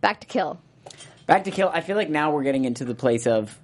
[0.00, 0.58] back to Kill.
[1.26, 1.70] Back to kill.
[1.72, 3.56] I feel like now we're getting into the place of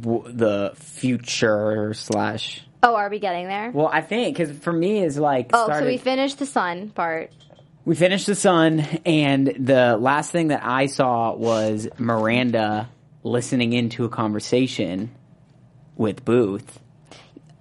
[0.00, 2.60] w- the future slash.
[2.82, 3.70] Oh, are we getting there?
[3.70, 5.50] Well, I think because for me is like.
[5.52, 7.30] oh, started, so we finished the sun part.
[7.84, 12.88] We finished the sun, and the last thing that I saw was Miranda
[13.22, 15.10] listening into a conversation
[15.96, 16.80] with Booth.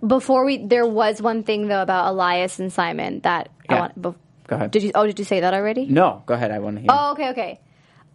[0.06, 3.80] Before we, there was one thing though about Elias and Simon that I Yeah.
[3.82, 4.02] want.
[4.02, 4.16] Bef-
[4.52, 4.72] Go ahead.
[4.72, 4.92] did you?
[4.94, 5.86] Oh, did you say that already?
[5.86, 6.52] No, go ahead.
[6.52, 6.90] I want to hear.
[6.92, 7.60] Oh, okay, okay.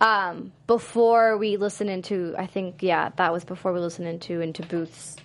[0.03, 4.63] Um, before we listen into, I think, yeah, that was before we listened into into
[4.63, 5.17] Booth's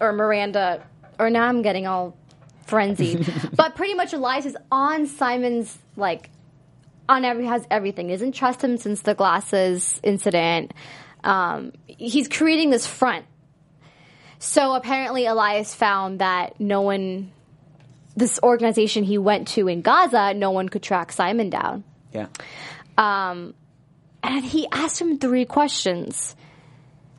[0.00, 0.82] or Miranda.
[1.18, 2.16] Or now I'm getting all
[2.64, 3.30] frenzied.
[3.54, 6.30] but pretty much Elias is on Simon's like
[7.06, 8.06] on every has everything.
[8.08, 10.72] He doesn't trust him since the glasses incident.
[11.22, 13.26] Um, he's creating this front.
[14.38, 17.32] So apparently Elias found that no one
[18.16, 21.84] this organization he went to in Gaza, no one could track Simon down.
[22.12, 22.28] Yeah.
[22.96, 23.54] Um,
[24.22, 26.34] and he asked him three questions.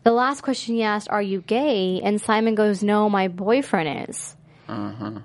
[0.03, 4.35] The last question he asked, "Are you gay?" And Simon goes, "No, my boyfriend is."
[4.67, 5.19] Uh-huh.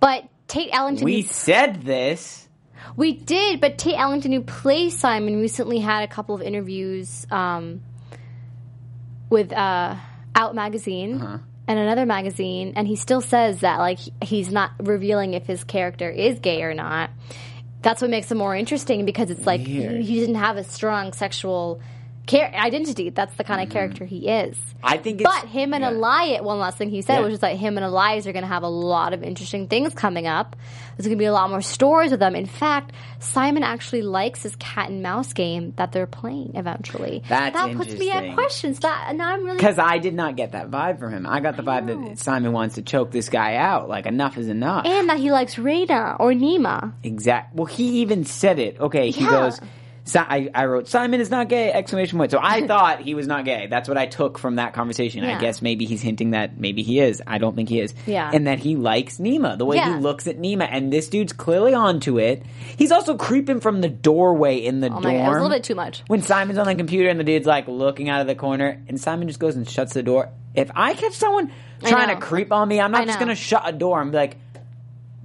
[0.00, 2.48] But Tate Ellington, We said this.
[2.96, 7.80] we did, but Tate Ellington, who plays Simon, recently had a couple of interviews um,
[9.30, 9.96] with uh,
[10.34, 15.46] Out magazine and another magazine, and he still says that like he's not revealing if
[15.46, 17.10] his character is gay or not.
[17.82, 21.12] That's what makes it more interesting because it's like he, he didn't have a strong
[21.12, 21.80] sexual
[22.28, 23.10] char- identity.
[23.10, 23.78] That's the kind of mm-hmm.
[23.78, 24.56] character he is.
[24.82, 25.28] I think it's.
[25.28, 25.90] But him and yeah.
[25.90, 27.20] Elias, one last thing he said Yeah.
[27.22, 29.92] was just like him and Elias are going to have a lot of interesting things
[29.94, 30.54] coming up.
[30.96, 32.34] There's going to be a lot more stories with them.
[32.36, 37.22] In fact, Simon actually likes his cat and mouse game that they're playing eventually.
[37.28, 38.80] That's that puts me at questions.
[38.80, 41.26] That and now I'm really Because I did not get that vibe from him.
[41.26, 43.88] I got the vibe that Simon wants to choke this guy out.
[43.88, 44.86] Like enough is enough.
[44.86, 46.92] and that he likes Rada or Nimah.
[47.02, 47.56] Exactly.
[47.56, 48.78] Well, he even said it.
[48.80, 49.30] Okay, he Yeah.
[49.30, 49.60] goes.
[50.08, 51.70] Si- I, I wrote Simon is not gay!
[51.72, 52.30] Exclamation point.
[52.30, 53.66] So I thought he was not gay.
[53.68, 55.22] That's what I took from that conversation.
[55.22, 55.36] Yeah.
[55.36, 57.22] I guess maybe he's hinting that maybe he is.
[57.26, 57.94] I don't think he is.
[58.06, 58.30] Yeah.
[58.32, 59.58] And that he likes Nimah.
[59.58, 59.96] The way Yeah.
[59.96, 62.42] he looks at Nimah, and this dude's clearly onto it.
[62.76, 65.04] He's also creeping from the doorway in the Oh dorm.
[65.04, 66.02] my god, it was a little bit too much.
[66.08, 69.00] when Simon's on the computer and the dude's like looking out of the corner, and
[69.00, 70.30] Simon just goes and shuts the door.
[70.54, 71.52] If I catch someone
[71.84, 74.36] trying to creep on me, I'm not just gonna shut a door and be like,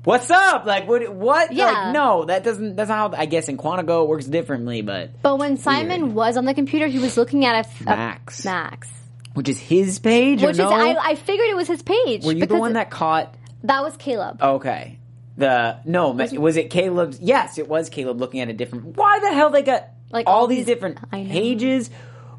[0.04, 1.14] "What's up?" Like, what?
[1.14, 1.52] What?
[1.54, 1.66] Yeah.
[1.72, 2.76] Like, no, that doesn't.
[2.76, 3.20] That's not how.
[3.20, 6.88] I guess in Quantico it works differently, but But when Simon was on the computer,
[6.88, 8.46] he was looking at a, f- a- Max.
[8.46, 8.90] Max,
[9.34, 10.72] which is his page, which or is?
[10.72, 12.24] I, I figured it was his page.
[12.24, 13.34] Were you the because one that caught?
[13.64, 14.42] that was Caleb?
[14.42, 15.00] Okay.
[15.38, 17.20] The no, was it, Caleb's?
[17.20, 18.96] Yes, it was Caleb looking at a different.
[18.98, 21.32] Why the hell they got Like, all, all these, these- different I know.
[21.32, 21.90] pages?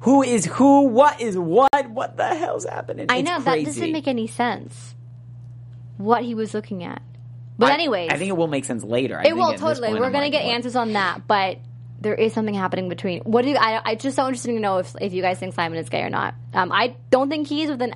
[0.02, 0.82] Who is who?
[0.88, 1.70] What is what?
[1.90, 3.06] What the hell's happening?
[3.08, 4.94] I know that doesn't make any sense.
[5.96, 7.00] What he was looking at,
[7.58, 9.18] but I- anyways, I think it will make sense later.
[9.18, 9.88] I It will totally.
[9.88, 10.54] point, We're I'm gonna like, get what?
[10.54, 11.58] answers on that, but
[12.00, 13.20] there is something happening between.
[13.20, 13.80] What do you, I?
[13.84, 16.10] I just so interested to know if if you guys think Simon is gay or
[16.10, 16.34] not.
[16.52, 17.70] Um, I don't think he is.
[17.70, 17.94] With an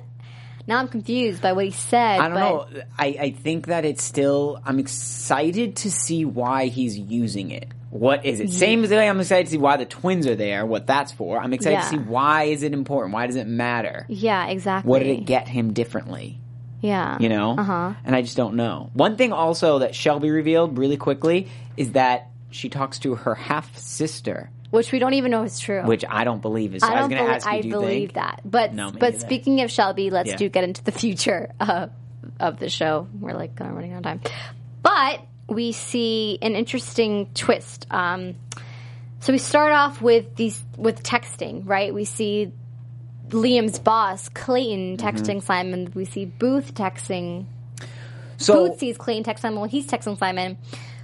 [0.67, 2.19] now, I'm confused by what he said.
[2.19, 2.81] I don't but know.
[2.97, 4.59] I, I think that it's still.
[4.65, 7.67] I'm excited to see why he's using it.
[7.89, 8.51] What is it?
[8.51, 10.65] Same as the way I'm excited to see why the twins are there.
[10.65, 11.39] What that's for.
[11.39, 13.13] I'm excited to see why is it important.
[13.15, 14.05] Why does it matter?
[14.09, 14.87] Yeah, exactly.
[14.89, 16.39] What did it get him differently?
[16.81, 17.55] Yeah, You know.
[17.57, 17.93] Uh huh.
[18.05, 18.89] And I just don't know.
[18.93, 23.77] One thing also that Shelby revealed really quickly is that she talks to her half
[23.77, 25.83] sister, Which we don't even know is true.
[25.83, 26.81] which I don't believe is.
[26.81, 28.13] So I I, was going to ask you, I do you believe think?
[28.13, 28.41] that.
[28.45, 30.35] But No, but speaking of Shelby, let's Yeah.
[30.37, 31.87] do get into the future uh,
[32.39, 33.07] of the show.
[33.19, 34.21] We're like kind of running out of time,
[34.81, 37.87] but we see an interesting twist.
[37.91, 38.35] Um,
[39.19, 41.93] so we start off with these with texting, right?
[41.93, 42.51] We see
[43.29, 45.05] Liam's boss Clayton Mm-hmm.
[45.07, 45.91] texting Simon.
[45.95, 47.45] We see Booth texting.
[48.37, 49.59] So Booth sees Clayton text Simon.
[49.59, 50.57] Well, he's texting Simon.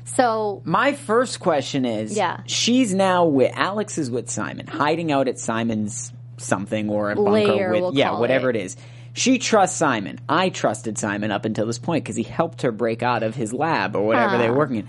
[0.06, 2.42] So My first question is, Yeah.
[2.46, 7.32] she's now with Alex is with Simon, hiding out at Simon's something or a bunker
[7.32, 8.56] Lair, with we'll yeah, whatever it.
[8.56, 8.78] it is.
[9.14, 10.20] She trusts Simon.
[10.28, 13.54] I trusted Simon up until this point because he helped her break out of his
[13.54, 14.88] lab or whatever they were working in.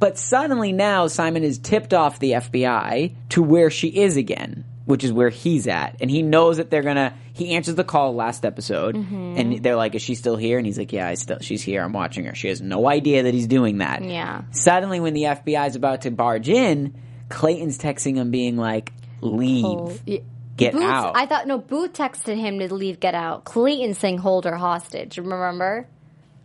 [0.00, 4.64] But suddenly now Simon is tipped off the FBI to where she is again.
[4.88, 7.12] Which is where he's at, and he knows that they're gonna.
[7.34, 9.34] He answers the call last episode, mm-hmm.
[9.36, 11.40] and they're like, "Is she still here?" And he's like, "Yeah, I still.
[11.42, 11.82] She's here.
[11.82, 14.02] I'm watching her." She has no idea that he's doing that.
[14.02, 14.44] Yeah.
[14.50, 16.94] Suddenly, when the FBI is about to barge in,
[17.28, 20.20] Clayton's texting him, being like, "Leave, Oh, yeah.
[20.56, 21.58] get out." I thought no.
[21.58, 23.44] Booth texted him to leave, get out.
[23.44, 25.86] Clayton saying, "Hold her hostage." Remember?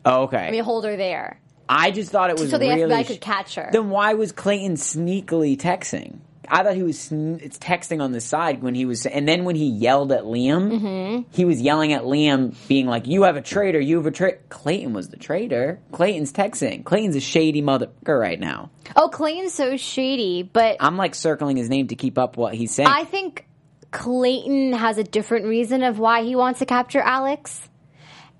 [0.03, 0.49] oh, okay.
[0.49, 2.93] I mean, hold her there, I just thought it was so the really.
[2.93, 3.69] FBI could catch her.
[3.71, 6.17] Then why was Clayton sneakily texting?
[6.54, 9.56] I thought he was it's texting on the side when he was, and then when
[9.56, 11.22] he yelled at Liam, Mm-hmm.
[11.32, 13.80] he was yelling at Liam, being like, "You have a traitor!
[13.80, 15.80] You have a traitor!" Clayton was the traitor.
[15.92, 16.84] Clayton's texting.
[16.86, 18.70] Clayton's a shady motherfucker right now.
[18.96, 22.74] oh, Clayton's so shady, but I'm like circling his name to keep up what he's
[22.74, 22.88] saying.
[22.89, 23.48] I think
[23.92, 27.70] Clayton has a different reason of why he wants to capture Alex.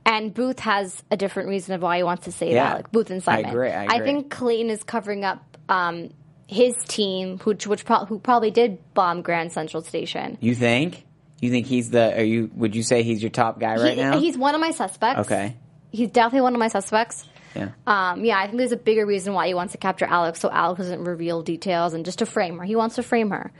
[0.06, 2.72] And Booth has a different reason of why he wants to save Yeah.
[2.72, 2.90] Alex.
[2.92, 3.46] Booth and I Simon.
[3.52, 4.06] agree, I agree.
[4.06, 6.10] think Clayton is covering up um,
[6.48, 10.38] his team, which which pro- who probably did bomb Grand Central Station.
[10.42, 11.06] you think?
[11.42, 12.18] You think he's the?
[12.18, 12.50] Are you?
[12.56, 14.20] Would you say he's your top guy right He- now?
[14.20, 15.22] He's one of my suspects.
[15.22, 15.56] okay.
[15.92, 17.26] He's definitely one of my suspects.
[17.56, 17.70] Yeah.
[17.86, 20.50] Um, yeah, I think there's a bigger reason why he wants to capture Alex, so
[20.50, 22.64] Alex doesn't reveal details and just to frame her.
[22.64, 23.52] He wants to frame her.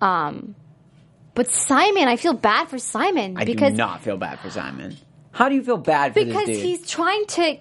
[0.00, 0.54] Um,
[1.34, 4.96] but Simon, I feel bad for Simon I because do not feel bad for Simon.
[5.32, 6.66] How do you feel bad for because this dude?
[6.66, 7.56] he's trying to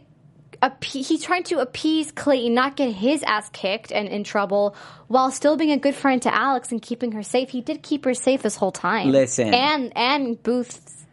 [0.61, 4.75] appe- he's trying to appease Clayton, not get his ass kicked and in trouble,
[5.07, 7.49] while still being a good friend to Alex and keeping her safe.
[7.49, 9.09] He did keep her safe this whole time.
[9.11, 9.53] Listen.
[9.53, 11.05] and and Booth's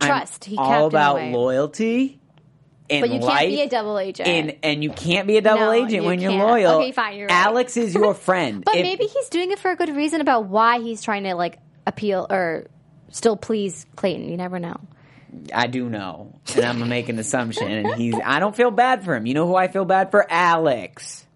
[0.00, 0.44] I'm trust.
[0.44, 2.20] he kept all about loyalty.
[2.88, 4.26] In But you life, can't be a double agent.
[4.28, 6.48] and and you can't be a double No, agent you when you're can't.
[6.48, 6.76] loyal.
[6.80, 7.34] Okay, fine, you're right.
[7.46, 8.64] Alex is your friend.
[8.64, 11.34] But If- maybe he's doing it for a good reason about why he's trying to
[11.34, 12.66] like appeal or
[13.10, 14.30] still please Clayton.
[14.30, 14.76] You never know.
[15.54, 17.70] I do know, and I'm gonna make an assumption.
[17.70, 18.14] And he's.
[18.24, 19.26] I don't feel bad for him.
[19.26, 20.26] You know who I feel bad for?
[20.30, 21.26] Alex.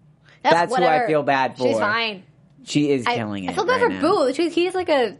[0.43, 1.67] That's who I feel bad for.
[1.67, 2.23] She's fine.
[2.65, 4.01] She is I, killing I feel bad right for now.
[4.01, 4.35] Booth.
[4.35, 5.17] She's, he's like a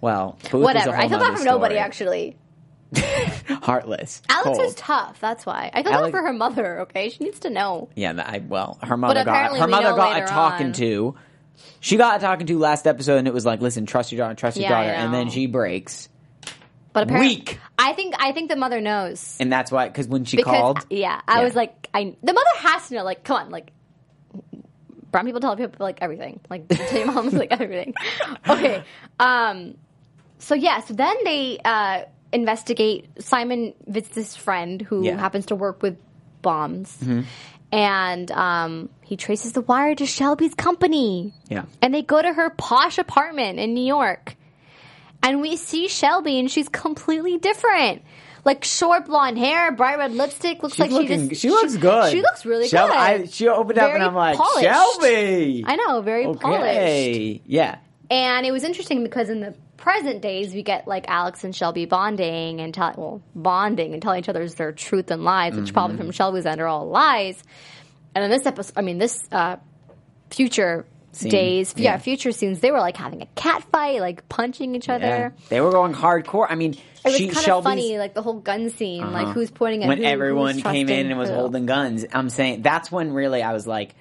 [0.00, 0.90] Well, Booth whatever.
[0.90, 2.36] Is a whole I feel bad for nobody actually.
[3.62, 4.22] Heartless.
[4.28, 4.60] Alex cold.
[4.60, 5.20] is tough.
[5.20, 6.80] That's why I feel Alex- bad for her mother.
[6.82, 7.88] Okay, she needs to know.
[7.94, 10.72] Yeah, I well, her mother got her mother got a talking on.
[10.74, 11.14] to.
[11.80, 14.34] She got a talking to last episode, and it was like, "Listen, trust your daughter,
[14.34, 16.08] trust your Yeah, daughter," and then she breaks,
[16.92, 17.60] But apparently, Weak.
[17.78, 20.86] I think I think the mother knows and that's why because when she because called,
[20.90, 21.44] yeah, I Yeah.
[21.44, 23.04] was like, I the mother has to know.
[23.04, 23.70] Like, come on, like.
[25.10, 26.38] Brown people tell people like everything.
[26.50, 27.94] Like tell your moms like everything.
[28.48, 28.84] Okay.
[29.18, 29.74] Um
[30.38, 35.12] so yeah, so then they uh investigate Simon visits his friend who Yeah.
[35.12, 35.20] Mm-hmm.
[35.20, 35.96] happens to work with
[36.42, 36.98] bombs.
[37.72, 41.32] And um he traces the wire to Shelby's company.
[41.48, 44.36] yeah, And they go to her posh apartment in New York.
[45.22, 48.02] And we see Shelby and she's completely different.
[48.44, 51.76] Like short blonde hair, bright red lipstick, looks she's like looking, she just she looks
[51.76, 52.12] good.
[52.12, 52.98] She looks really Shelby, good.
[52.98, 54.62] I, she opened up, and I'm like, polished.
[54.64, 55.64] Shelby.
[55.66, 56.62] I know, very polished.
[56.62, 57.78] Okay, yeah,
[58.10, 61.84] And it was interesting because in the present days, we get like Alex and Shelby
[61.84, 65.96] bonding and tell, well, bonding and telling each other their truth and lies, which probably
[65.96, 66.04] Mm-hmm.
[66.06, 67.42] from Shelby's end are all lies.
[68.14, 69.56] And in this episode, I mean, this uh,
[70.30, 70.86] future
[71.18, 71.92] Scene, days, yeah.
[71.92, 71.98] yeah.
[71.98, 74.94] future scenes, they were like having a cat fight, like punching each yeah.
[74.94, 75.34] other.
[75.48, 76.46] They were going hardcore.
[76.48, 79.32] I mean, It was she, kind of funny, like the whole gun scene, like uh-huh.
[79.32, 81.34] who's pointing at when who, everyone came in and was who.
[81.34, 82.04] holding guns.
[82.12, 83.94] I'm saying that's when really I was like,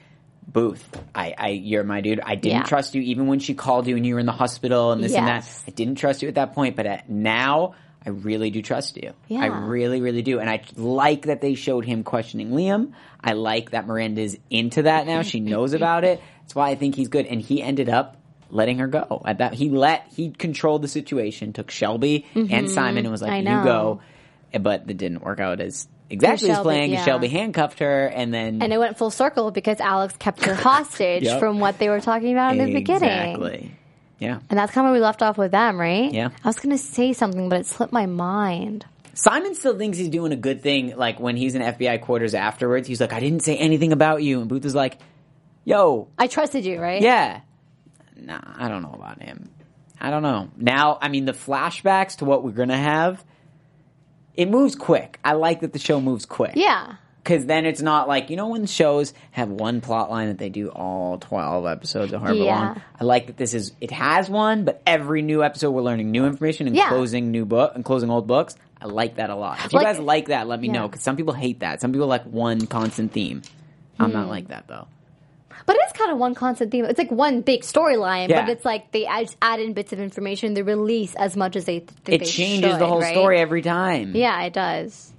[0.49, 2.21] Booth, I, I, you're my dude.
[2.23, 2.63] I didn't Yeah.
[2.63, 5.13] trust you even when she called you and you were in the hospital and this
[5.13, 5.43] and that.
[5.67, 7.73] I didn't trust you at that point, but at, now
[8.05, 9.11] I really do trust you.
[9.29, 10.39] I really, really do.
[10.39, 12.93] And I like that they showed him questioning Liam.
[13.21, 15.23] I like that Miranda's into that now.
[15.23, 16.21] She knows about it.
[16.47, 17.25] That's why I think he's good.
[17.25, 18.15] And he ended up
[18.49, 19.53] letting her go at that.
[19.53, 23.57] He let, he controlled the situation, took Shelby and Simon and was like, Mm-hmm.
[23.59, 24.01] You go.
[24.57, 26.93] But it didn't work out as exactly as planned.
[26.93, 27.03] yeah.
[27.03, 31.23] Shelby handcuffed her and then And it went full circle because Alex kept her hostage
[31.23, 31.39] Yep.
[31.41, 33.09] from what they were talking about in the beginning.
[33.09, 33.75] Exactly.
[34.19, 34.39] Yeah.
[34.49, 36.11] And that's kind of where we left off with them, right?
[36.13, 36.29] Yeah.
[36.43, 38.85] I was going to say something, but it slipped my mind.
[39.13, 40.95] Simon still thinks he's doing a good thing.
[40.95, 44.39] Like when he's in FBI quarters afterwards, he's like, I didn't say anything about you.
[44.39, 44.97] And Booth is like,
[45.67, 47.01] yo, I trusted you, right?
[47.01, 47.41] yeah.
[48.19, 49.49] Nah, I don't know about him.
[50.01, 50.49] I don't know.
[50.57, 53.23] Now, I mean, the flashbacks to what we're going to have,
[54.35, 55.19] it moves quick.
[55.23, 56.53] I like that the show moves quick.
[56.55, 56.95] Yeah.
[57.23, 60.49] Because then it's not like, you know, when shows have one plot line that they
[60.49, 62.59] do all 12 episodes or however Yeah.
[62.59, 62.81] long.
[62.99, 66.25] I like that this is, it has one, but every new episode we're learning new
[66.25, 66.87] information and Yeah.
[66.87, 68.55] closing new book and closing old books.
[68.81, 69.59] I like that a lot.
[69.65, 70.87] If you Like- guys like that, let me know.
[70.87, 71.81] Because some people hate that.
[71.81, 73.41] Some people like one constant theme.
[73.99, 74.17] I'm Hmm.
[74.17, 74.87] not like that though.
[75.65, 76.85] But it's kind of one constant theme.
[76.85, 78.41] It's like one big storyline, Yeah.
[78.41, 80.53] but it's like they add, add in bits of information.
[80.53, 83.13] They release as much as they think It changes should, the whole right?
[83.13, 84.15] story every time.
[84.15, 85.11] Yeah, it does.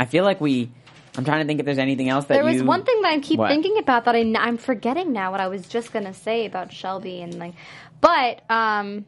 [0.00, 0.70] I feel like we
[1.18, 3.08] I'm trying to think if there's anything else that There was you- one thing that
[3.12, 3.48] I keep What?
[3.50, 5.30] thinking about that I, am forgetting now.
[5.32, 7.54] What I was just gonna say about Shelby and like,
[8.02, 9.06] but um,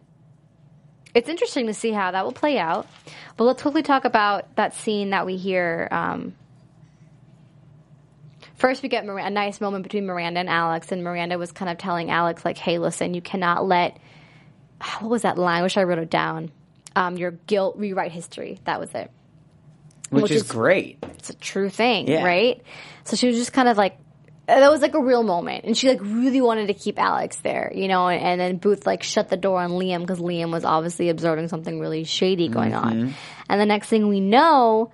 [1.15, 2.87] it's interesting to see how that will play out.
[3.37, 5.89] But let's quickly talk about that scene that we hear.
[5.91, 6.35] Um,
[8.59, 11.71] first, we get Mir- a nice moment between Miranda and Alex, and Miranda was kind
[11.71, 13.99] of telling Alex like, "Hey, listen, you cannot let."
[15.01, 15.61] What was that line?
[15.61, 16.51] I wish I wrote it down.
[16.95, 18.61] Um, your guilt rewrite history.
[18.65, 19.11] That was it.
[20.11, 20.99] which, which is, is- great.
[21.03, 22.25] it's a true thing, Yeah.
[22.25, 22.63] right?
[23.05, 23.99] So she was just kind of like,
[24.47, 27.71] that was like a real moment, and she like really wanted to keep Alex there,
[27.75, 28.09] you know.
[28.09, 31.49] And, and then Booth like shut the door on Liam because Liam was obviously observing
[31.49, 32.87] something really shady going Mm-hmm.
[32.87, 33.15] on.
[33.51, 34.91] And the next thing we know,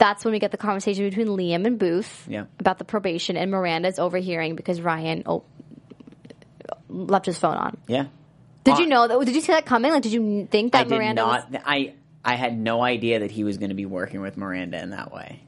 [0.00, 2.46] that's when we get the conversation between Liam and Booth Yeah.
[2.58, 5.44] about the probation, and Miranda's overhearing because Ryan oh,
[6.88, 7.76] left his phone on.
[7.86, 8.06] Yeah.
[8.64, 9.24] Did Uh, you know that?
[9.24, 9.92] Did you see that coming?
[9.92, 11.42] Like, did you think that I did Miranda was?
[11.50, 11.62] not.
[11.64, 14.90] I I had no idea that he was going to be working with Miranda in
[14.90, 15.40] that way.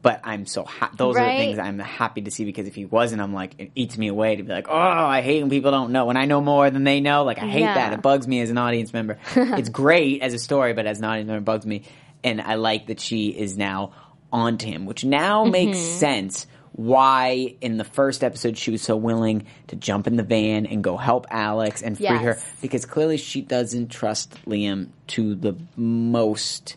[0.00, 2.84] But I'm so ha- those are the things I'm happy to see because if he
[2.84, 5.70] wasn't, I'm like it eats me away to be like, oh, I hate when people
[5.70, 6.04] don't know.
[6.06, 7.74] When I know more than they know, like I hate Yeah.
[7.74, 7.92] that.
[7.94, 9.18] It bugs me as an audience member.
[9.34, 11.82] it's great as a story, but as an audience member, it bugs me.
[12.24, 13.92] And I like that she is now
[14.32, 15.98] onto him, which now makes Mm-hmm.
[15.98, 16.46] sense.
[16.72, 20.84] Why in the first episode she was so willing to jump in the van and
[20.84, 26.76] go help Alex and free her because clearly she doesn't trust Liam to the most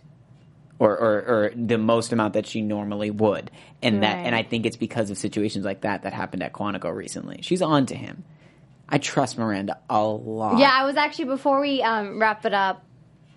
[0.80, 3.52] or, or, or the most amount that she normally would.
[3.84, 6.92] And that and I think it's because of situations like that that happened at Quantico
[6.96, 7.40] recently.
[7.44, 8.24] She's on to him.
[8.90, 10.58] I trust Miranda a lot.
[10.58, 12.84] Yeah, I was actually before we um, wrap it up,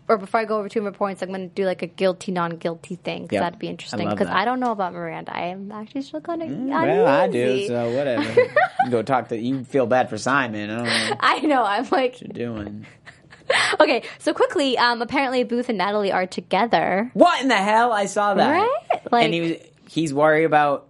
[0.08, 2.30] or before I go over two more points, I'm going to do like a guilty,
[2.32, 3.42] non-guilty thing because Yep.
[3.42, 4.08] that'd be interesting.
[4.08, 4.36] Because that.
[4.36, 5.34] I don't know about Miranda.
[5.34, 8.40] I am actually still kind of Well, I do, so whatever.
[8.42, 8.50] you
[8.90, 10.70] go talk to you feel bad for Simon.
[10.70, 11.64] I don't know I know.
[11.64, 12.86] I'm like, you're doing.
[13.80, 14.02] okay.
[14.18, 17.10] So quickly, um, apparently Booth and Natalie are together.
[17.14, 17.92] What in the hell?
[17.92, 18.50] I saw that.
[18.50, 19.00] Right?
[19.10, 19.52] Like- and he was
[19.88, 20.86] he's worried about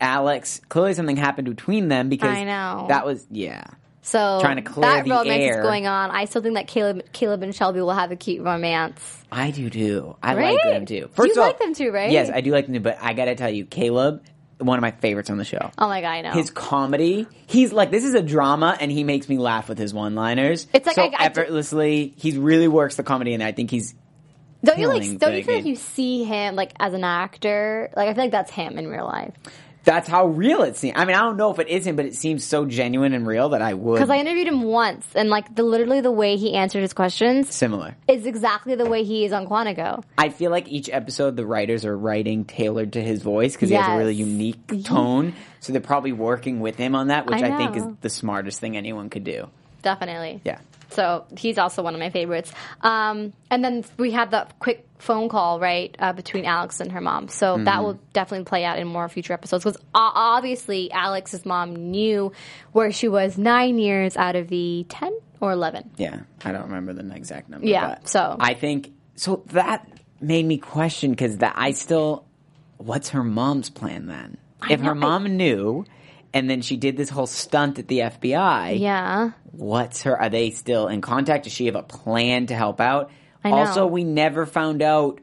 [0.00, 0.60] Alex.
[0.68, 2.86] Clearly something happened between them because I know.
[2.88, 3.64] that was yeah.
[4.10, 5.60] So Trying to clear that the romance air.
[5.60, 6.10] is going on.
[6.10, 9.00] I still think that Caleb, Caleb and Shelby will have a cute romance.
[9.30, 10.16] I do too.
[10.20, 10.54] I Right?
[10.54, 10.94] like them too.
[10.94, 12.10] You of all- like them too, right?
[12.10, 12.80] Yes, I do like them too.
[12.80, 14.24] But I gotta tell you, Caleb,
[14.58, 15.70] one of my favorites on the show.
[15.78, 16.32] Oh my god, I know.
[16.32, 19.94] His comedy, he's like this is a drama, and he makes me laugh with his
[19.94, 20.66] one-liners.
[20.74, 22.12] It's like so I- I- effortlessly.
[22.16, 23.94] he really works the comedy, and I think he's
[24.64, 25.02] don't you like?
[25.18, 27.90] Don't you feel like you see him like as an actor?
[27.96, 29.32] Like I feel like that's him in real life.
[29.84, 30.94] That's how real it seems.
[30.96, 33.50] I mean, I don't know if it isn't, but it seems so genuine and real
[33.50, 36.54] that I would Because I interviewed him once, and like the literally the way he
[36.54, 37.96] answered his questions similar.
[38.06, 40.02] is exactly the way he is on Quantico.
[40.18, 43.74] I feel like each episode the writers are writing tailored to his voice because he
[43.74, 45.34] has a really unique tone.
[45.60, 48.60] So they're probably working with him on that, which I I, think is the smartest
[48.60, 49.48] thing anyone could do.
[49.82, 50.40] Definitely.
[50.44, 50.58] Yeah.
[50.90, 52.52] So he's also one of my favorites.
[52.82, 57.00] Um, and then we had that quick phone call, right, uh, between Alex and her
[57.00, 57.28] mom.
[57.28, 57.64] So Mm-hmm.
[57.64, 62.32] that will definitely play out in more future episodes because obviously Alex's mom knew
[62.72, 65.90] where she was nine years out of the 10 or 11.
[65.96, 67.66] Yeah, I don't remember the exact number.
[67.66, 69.42] Yeah, but so- I think so.
[69.48, 69.88] That
[70.20, 72.24] made me question because that I still,
[72.76, 74.36] what's her mom's plan then?
[74.68, 75.86] if her know, I- mom knew,
[76.32, 79.30] and then she did this whole stunt at the FBI, Yeah.
[79.52, 80.16] what's her?
[80.20, 81.44] Are they still in contact?
[81.44, 83.10] Does she have a plan to help out?
[83.42, 83.56] I know.
[83.56, 85.20] Also, we never found out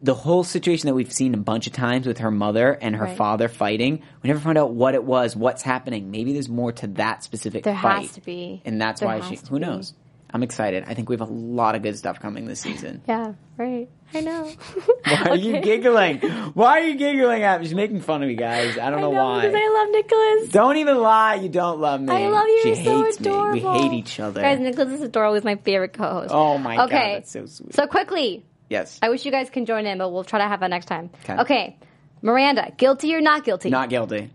[0.00, 3.06] the whole situation that we've seen a bunch of times with her mother and her
[3.06, 3.16] Right.
[3.16, 4.00] father fighting.
[4.22, 6.12] We never found out what it was, what's happening.
[6.12, 8.02] Maybe there's more to that specific There fight.
[8.02, 8.62] has to be.
[8.64, 9.36] and that's There why has she.
[9.36, 9.66] to Who be.
[9.66, 9.94] knows?
[10.30, 10.84] I'm excited.
[10.86, 13.02] I think we have a lot of good stuff coming this season.
[13.08, 13.88] Yeah, right.
[14.14, 14.50] I know.
[15.04, 16.18] Why are you giggling?
[16.54, 17.66] Why are you giggling at me?
[17.66, 18.78] She's making fun of me, guys.
[18.78, 19.40] I don't I know, know why.
[19.46, 20.48] because I love Nicholas.
[20.52, 21.34] don't even lie.
[21.34, 22.12] You don't love me.
[22.14, 22.60] I love you.
[22.62, 23.52] She You're so adorable.
[23.74, 23.78] me.
[23.80, 24.40] We hate each other.
[24.40, 25.34] Guys, Nicholas is adorable.
[25.34, 26.30] He's my favorite co-host.
[26.32, 27.14] oh my god, okay.
[27.14, 27.74] that's so sweet.
[27.74, 30.60] So quickly, yes, I wish you guys can join in, but we'll try to have
[30.60, 31.10] that next time.
[31.24, 31.36] Okay.
[31.42, 31.76] Okay.
[32.22, 33.68] Miranda, guilty or not guilty?
[33.70, 34.30] not guilty.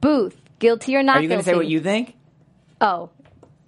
[0.00, 2.16] Booth, guilty or not Are you going to say what you think?
[2.80, 3.10] Oh.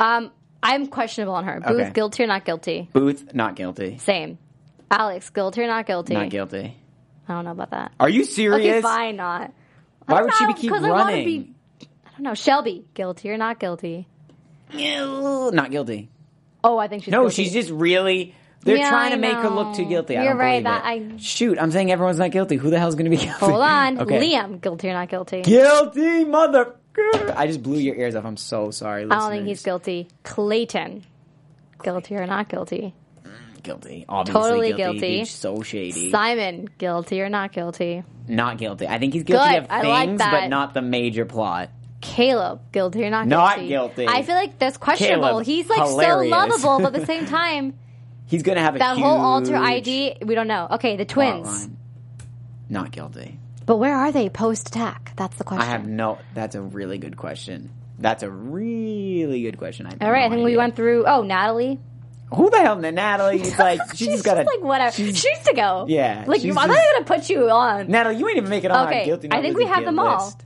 [0.01, 1.61] Um, I'm questionable on her.
[1.61, 1.90] Booth, Okay.
[1.93, 2.88] guilty or not guilty?
[2.93, 3.99] Booth, not guilty.
[3.99, 4.38] Same.
[4.90, 6.14] Alex, guilty or not guilty?
[6.14, 6.77] Not guilty.
[7.29, 7.92] I don't know about that.
[7.99, 8.61] Are you serious?
[8.61, 9.53] Okay, fine, not.
[10.07, 11.25] Why I would she be keep 'cause I wanna running?
[11.25, 11.55] be-
[12.07, 12.35] I don't know.
[12.35, 14.07] Shelby, guilty or not guilty?
[14.73, 16.11] Ew, not guilty.
[16.62, 17.44] Oh, I think she's No, guilty.
[17.44, 18.35] she's just really.
[18.62, 20.16] They're Yeah, trying to I make her look too guilty.
[20.16, 21.12] I You're don't right, believe that- it.
[21.14, 22.57] I- Shoot, I'm saying everyone's not guilty.
[22.57, 23.38] Who the hell's going to be guilty?
[23.44, 24.01] Hold on.
[24.01, 24.20] okay.
[24.33, 25.42] Liam, guilty or not guilty?
[25.42, 26.75] Guilty, mother.
[27.37, 28.25] I just blew your ears off.
[28.25, 29.03] I'm so sorry.
[29.05, 30.09] I don't think he's guilty.
[30.23, 31.03] Clayton,
[31.83, 32.94] guilty or not guilty?
[33.64, 34.05] Guilty.
[34.09, 34.98] Obviously Totally guilty.
[35.00, 35.24] guilty.
[35.24, 36.11] So shady.
[36.11, 38.05] Simon, guilty or not guilty?
[38.29, 38.87] not guilty.
[38.87, 39.64] I think he's guilty Good.
[39.64, 40.31] of I like things, that.
[40.31, 41.70] but not the major plot.
[42.00, 43.69] Caleb, guilty or not Not guilty?
[43.69, 44.06] guilty.
[44.08, 45.29] I feel like that's questionable.
[45.29, 46.31] Caleb, He's like hilarious.
[46.33, 47.75] so lovable, but at the same time,
[48.27, 50.69] He's gonna have a that whole alter ID, we don't know.
[50.73, 51.69] Okay, the twins.
[52.69, 53.38] Not guilty.
[53.67, 55.12] But where are they post attack?
[55.17, 55.62] That's the question.
[55.67, 56.19] I have no.
[56.35, 57.71] That's a really good question.
[57.98, 59.87] That's a really good question.
[59.87, 61.04] I All right, no I think we went through.
[61.06, 61.79] Oh, Natalie.
[62.33, 63.40] Who the hell, Natalie?
[63.40, 64.94] It's like she's, She's just got just like whatever.
[64.96, 65.87] She needs to go.
[65.88, 67.88] Yeah, Like I'm not gonna put you on.
[67.88, 69.29] Natalie, you ain't even making it on Okay, guilty.
[69.31, 70.25] I think we have them all.
[70.25, 70.42] list.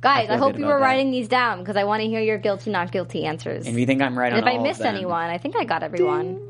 [0.00, 0.80] Guys, I I, hope you were that.
[0.80, 3.66] writing these down because I want to hear your guilty, not guilty answers.
[3.66, 5.82] And if you think I'm right And if I missed anyone, I think I got
[5.82, 6.40] everyone.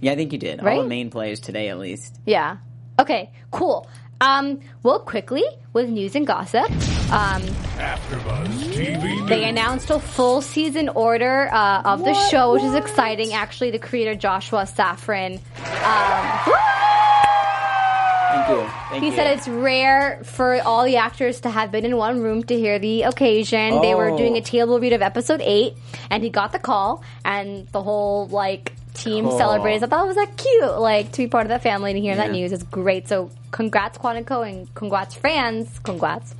[0.00, 0.60] yeah, I think you did.
[0.60, 2.18] all the main players today, at least.
[2.26, 2.56] Yeah.
[2.98, 3.88] Okay, cool.
[4.22, 5.42] Um, well, quickly
[5.72, 6.70] with news and gossip.
[7.10, 7.42] Um,
[7.82, 9.48] AfterBuzz TV they News.
[9.48, 13.32] announced a full season order uh, of the show, which is exciting.
[13.34, 15.40] Actually, the creator Joshua Safran.
[15.82, 16.54] Um,
[18.32, 18.66] Thank you.
[18.90, 19.14] Thank He you.
[19.16, 22.78] said it's rare for all the actors to have been in one room to hear
[22.78, 23.82] the occasion.
[23.82, 24.16] They were Oh.
[24.16, 25.74] doing a table read of episode eight,
[26.10, 29.38] and he got the call, and the whole like team Cool.
[29.38, 29.82] celebrated.
[29.84, 32.16] I thought it was like cute, like to be part of that family and hear
[32.16, 33.08] that news is great.
[33.08, 35.78] So congrats, Quantico, and congrats, fans.
[35.80, 36.34] Congrats.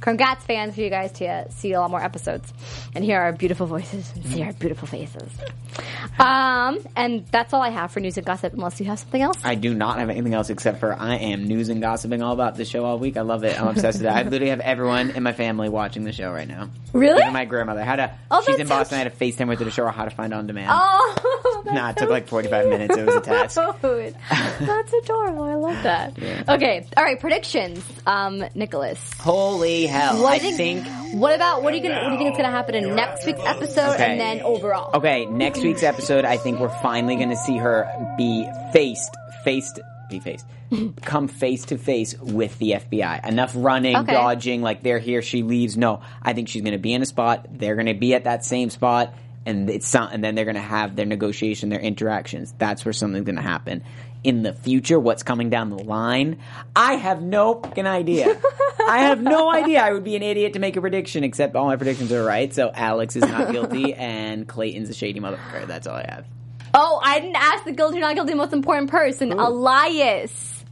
[0.00, 2.52] Congrats, fans, for you guys to uh, see a lot more episodes
[2.94, 5.30] and hear our beautiful voices and see our beautiful faces.
[6.18, 9.36] Um, and that's all I have for news and gossip, unless you have something else.
[9.44, 12.56] I do not have anything else except for I am news and gossiping all about
[12.56, 13.16] the show all week.
[13.16, 13.60] I love it.
[13.60, 14.10] I'm obsessed with it.
[14.12, 16.70] I literally have everyone in my family watching the show right now.
[16.92, 17.20] Really?
[17.20, 17.84] Even my grandmother.
[17.84, 18.14] How to?
[18.30, 18.96] Oh, she's that's in so Boston.
[18.96, 20.70] I had to FaceTime with her to show her how to find on demand.
[20.72, 22.96] Oh, that's Nah, it so took like 45 minutes.
[22.96, 23.56] It was a task.
[23.56, 25.42] That's adorable.
[25.44, 26.16] I love that.
[26.18, 26.42] Yeah.
[26.48, 27.20] Okay, all right.
[27.20, 29.12] Predictions, um, Nicholas.
[29.18, 30.22] Holy hell!
[30.22, 30.86] What I do you think.
[31.14, 32.02] What about what are you gonna?
[32.02, 34.12] What do you think is gonna happen in next week's episode Okay.
[34.12, 34.90] and then overall?
[34.94, 39.80] Okay, next week's episode, I think we're finally going to see her be faced, faced,
[40.10, 40.46] be faced,
[41.02, 43.26] come face to face with the FBI.
[43.26, 44.12] Enough running, Okay.
[44.12, 45.76] dodging, like they're here, she leaves.
[45.76, 47.46] No, I think she's going to be in a spot.
[47.50, 49.14] They're going to be at that same spot,
[49.46, 52.52] and it's some, and then they're going to have their negotiation, their interactions.
[52.58, 53.84] That's where something's going to happen.
[54.24, 56.38] In the future, what's coming down the line,
[56.74, 58.36] I have no fucking idea.
[58.88, 59.80] I have no idea.
[59.82, 62.52] I would be an idiot to make a prediction, except all my predictions are right.
[62.52, 65.66] So Alex is not guilty, and Clayton's a shady motherfucker.
[65.66, 66.26] That's all I have.
[66.74, 70.64] Oh, I didn't ask the guilty or not guilty most important person, Elias.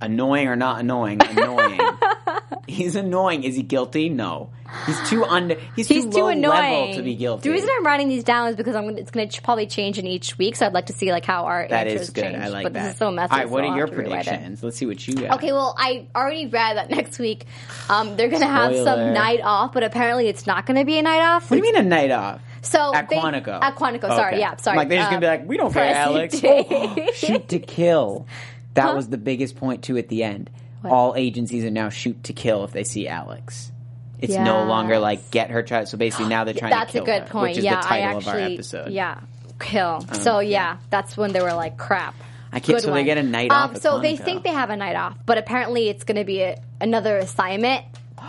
[0.00, 1.20] Annoying or not annoying?
[1.20, 1.80] Annoying.
[2.68, 3.44] he's annoying.
[3.44, 4.08] Is he guilty?
[4.08, 4.50] No.
[4.86, 5.54] He's too under.
[5.74, 7.48] He's, He's too, too low annoying level to be guilty.
[7.48, 9.98] The reason I'm writing these down is because I'm gonna, it's going to probably change
[9.98, 10.56] in each week.
[10.56, 12.24] So I'd like to see like how our that is good.
[12.24, 12.36] change.
[12.36, 12.82] I like but that.
[12.84, 13.32] this is so messy.
[13.32, 14.24] All right, what so are your have to rewrite it.
[14.28, 14.62] predictions?
[14.62, 15.38] Let's see what you got.
[15.38, 17.46] Okay, well, I already read that next week
[17.88, 20.98] um, they're going to have some night off, but apparently it's not going to be
[20.98, 21.50] a night off.
[21.50, 22.42] What do you mean a night off?
[22.60, 23.62] So At they- Quantico.
[23.62, 24.40] At Quantico, sorry, Okay.
[24.40, 24.76] yeah, sorry.
[24.76, 26.38] Like they're just gonna be Um, like, we don't care, Alex.
[26.40, 27.08] day.
[27.14, 28.26] shoot to kill.
[28.74, 30.50] That was the biggest point too at the end.
[30.84, 33.72] All agencies are now shoot to kill if they see Alex.
[34.20, 35.88] It's no longer like get her child.
[35.88, 37.50] So basically now they're trying That's to a good her, point.
[37.50, 38.90] which is yeah, the title I of our actually, episode.
[38.92, 39.20] yeah,
[39.60, 40.00] kill.
[40.12, 42.14] so yeah, that's when they were like, crap.
[42.50, 44.70] I can't- Good so they get a night um, off So they think they have
[44.70, 47.84] a night off, but apparently it's going to be a, another assignment.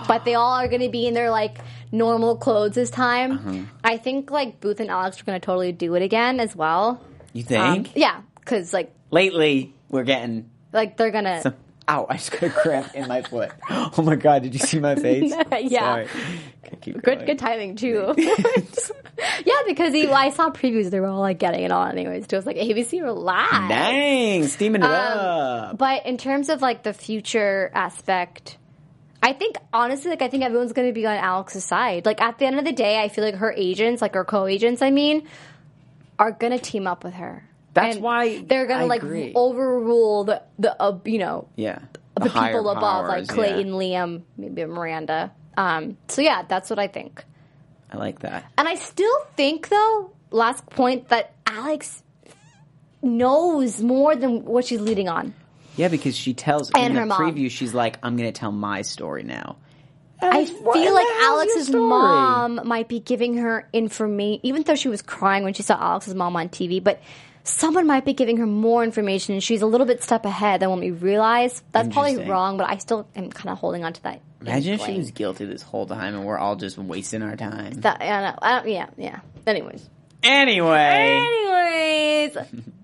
[0.08, 1.58] But they all are going to be in their like
[1.92, 3.32] normal clothes this time.
[3.32, 3.60] Uh-huh.
[3.84, 7.02] I think like Booth and Alex are going to totally do it again as well.
[7.34, 7.46] You Um,
[7.86, 7.92] think?
[7.96, 10.50] yeah, because like Lately, we're getting.
[10.74, 11.42] like they're gonna.
[11.42, 11.56] Some,
[11.90, 12.06] ow!
[12.10, 13.52] I just got a cramp in my foot.
[13.70, 14.44] Oh my god!
[14.44, 15.34] Did you see my face?
[15.62, 16.06] Yeah.
[16.84, 18.14] Good, good timing too.
[18.18, 22.28] yeah, because he, I saw previews; they were all like getting it on, anyways.
[22.28, 22.36] Too.
[22.36, 23.70] I was like, ABC, relax.
[23.70, 25.78] Dang, steaming it Um, up.
[25.78, 28.58] But in terms of like the future aspect,
[29.24, 32.06] I think honestly, like I think everyone's going to be on Alex's side.
[32.06, 34.82] Like at the end of the day, I feel like her agents, like her co-agents,
[34.84, 35.28] I mean,
[36.20, 37.49] are going to team up with her.
[37.74, 39.32] That's And why they're going I to like agree.
[39.36, 41.80] overrule the the uh, you know Yeah.
[42.20, 43.34] the, higher people above, like powers, yeah.
[43.36, 45.32] Clayton, Liam, maybe Miranda.
[45.58, 47.24] Um, so yeah, that's what I think.
[47.92, 48.46] I like that.
[48.58, 52.04] And I still think, though, last point, that Alex
[53.02, 55.34] knows more than what she's leading on.
[55.76, 57.22] Yeah, because she tells And in her the mom.
[57.22, 59.58] preview, she's like, "I'm going to tell my story now."
[60.22, 65.46] I feel like Alex's mom might be giving her information, even though she was crying
[65.46, 67.02] when she saw Alex's mom on TV, but
[67.44, 70.70] someone might be giving her more information and she's a little bit step ahead than
[70.70, 71.62] what we realize.
[71.72, 74.22] That's probably wrong, but I still am kind of holding on to that.
[74.42, 77.74] Imagine if she was guilty this whole time, and we're all just wasting our time.
[77.82, 78.40] That, I don't.
[78.42, 79.20] I don't, yeah, yeah.
[79.46, 79.90] Anyways.
[80.24, 82.38] Anyway, Anyways!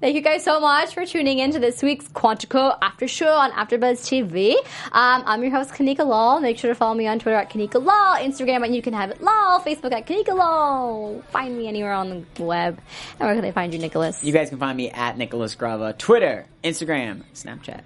[0.00, 3.52] thank you guys so much for tuning in to this week's Quantico After Show on
[3.52, 4.54] AfterBuzz TV.
[4.92, 6.40] Um, I'm your host Kanika Lal.
[6.40, 9.10] Make sure to follow me on Twitter at Kanika Lal, Instagram at You Can Have
[9.10, 11.22] It Lal, Facebook at Kanika Lal.
[11.30, 12.80] Find me anywhere on the web.
[13.18, 14.22] And where can they find you, Nicholas?
[14.24, 17.82] you guys can find me at Nicholas Grava, Twitter, Instagram, Snapchat.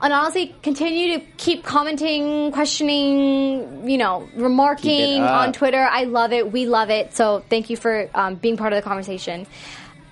[0.00, 5.40] and honestly, continue to keep commenting, questioning, you know, remarking Keep it up.
[5.48, 5.78] on Twitter.
[5.90, 6.52] I love it.
[6.52, 7.14] We love it.
[7.14, 9.46] So thank you for um, being part of the conversation.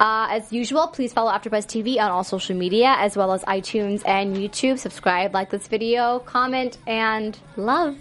[0.05, 4.03] Uh, as usual, please follow AfterBuzz TV on all social media, as well as iTunes
[4.07, 4.79] and YouTube.
[4.79, 7.97] Subscribe, like this video, comment, and love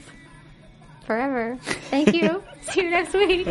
[1.06, 1.58] forever.
[1.90, 2.44] Thank you.
[2.64, 3.48] See you next week.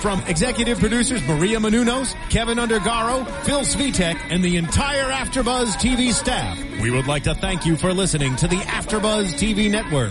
[0.00, 6.58] From executive producers Maria Menounos, Kevin Undergaro, Phil Svitek, and the entire AfterBuzz TV staff,
[6.82, 10.10] we would like to thank you for listening to the AfterBuzz TV network.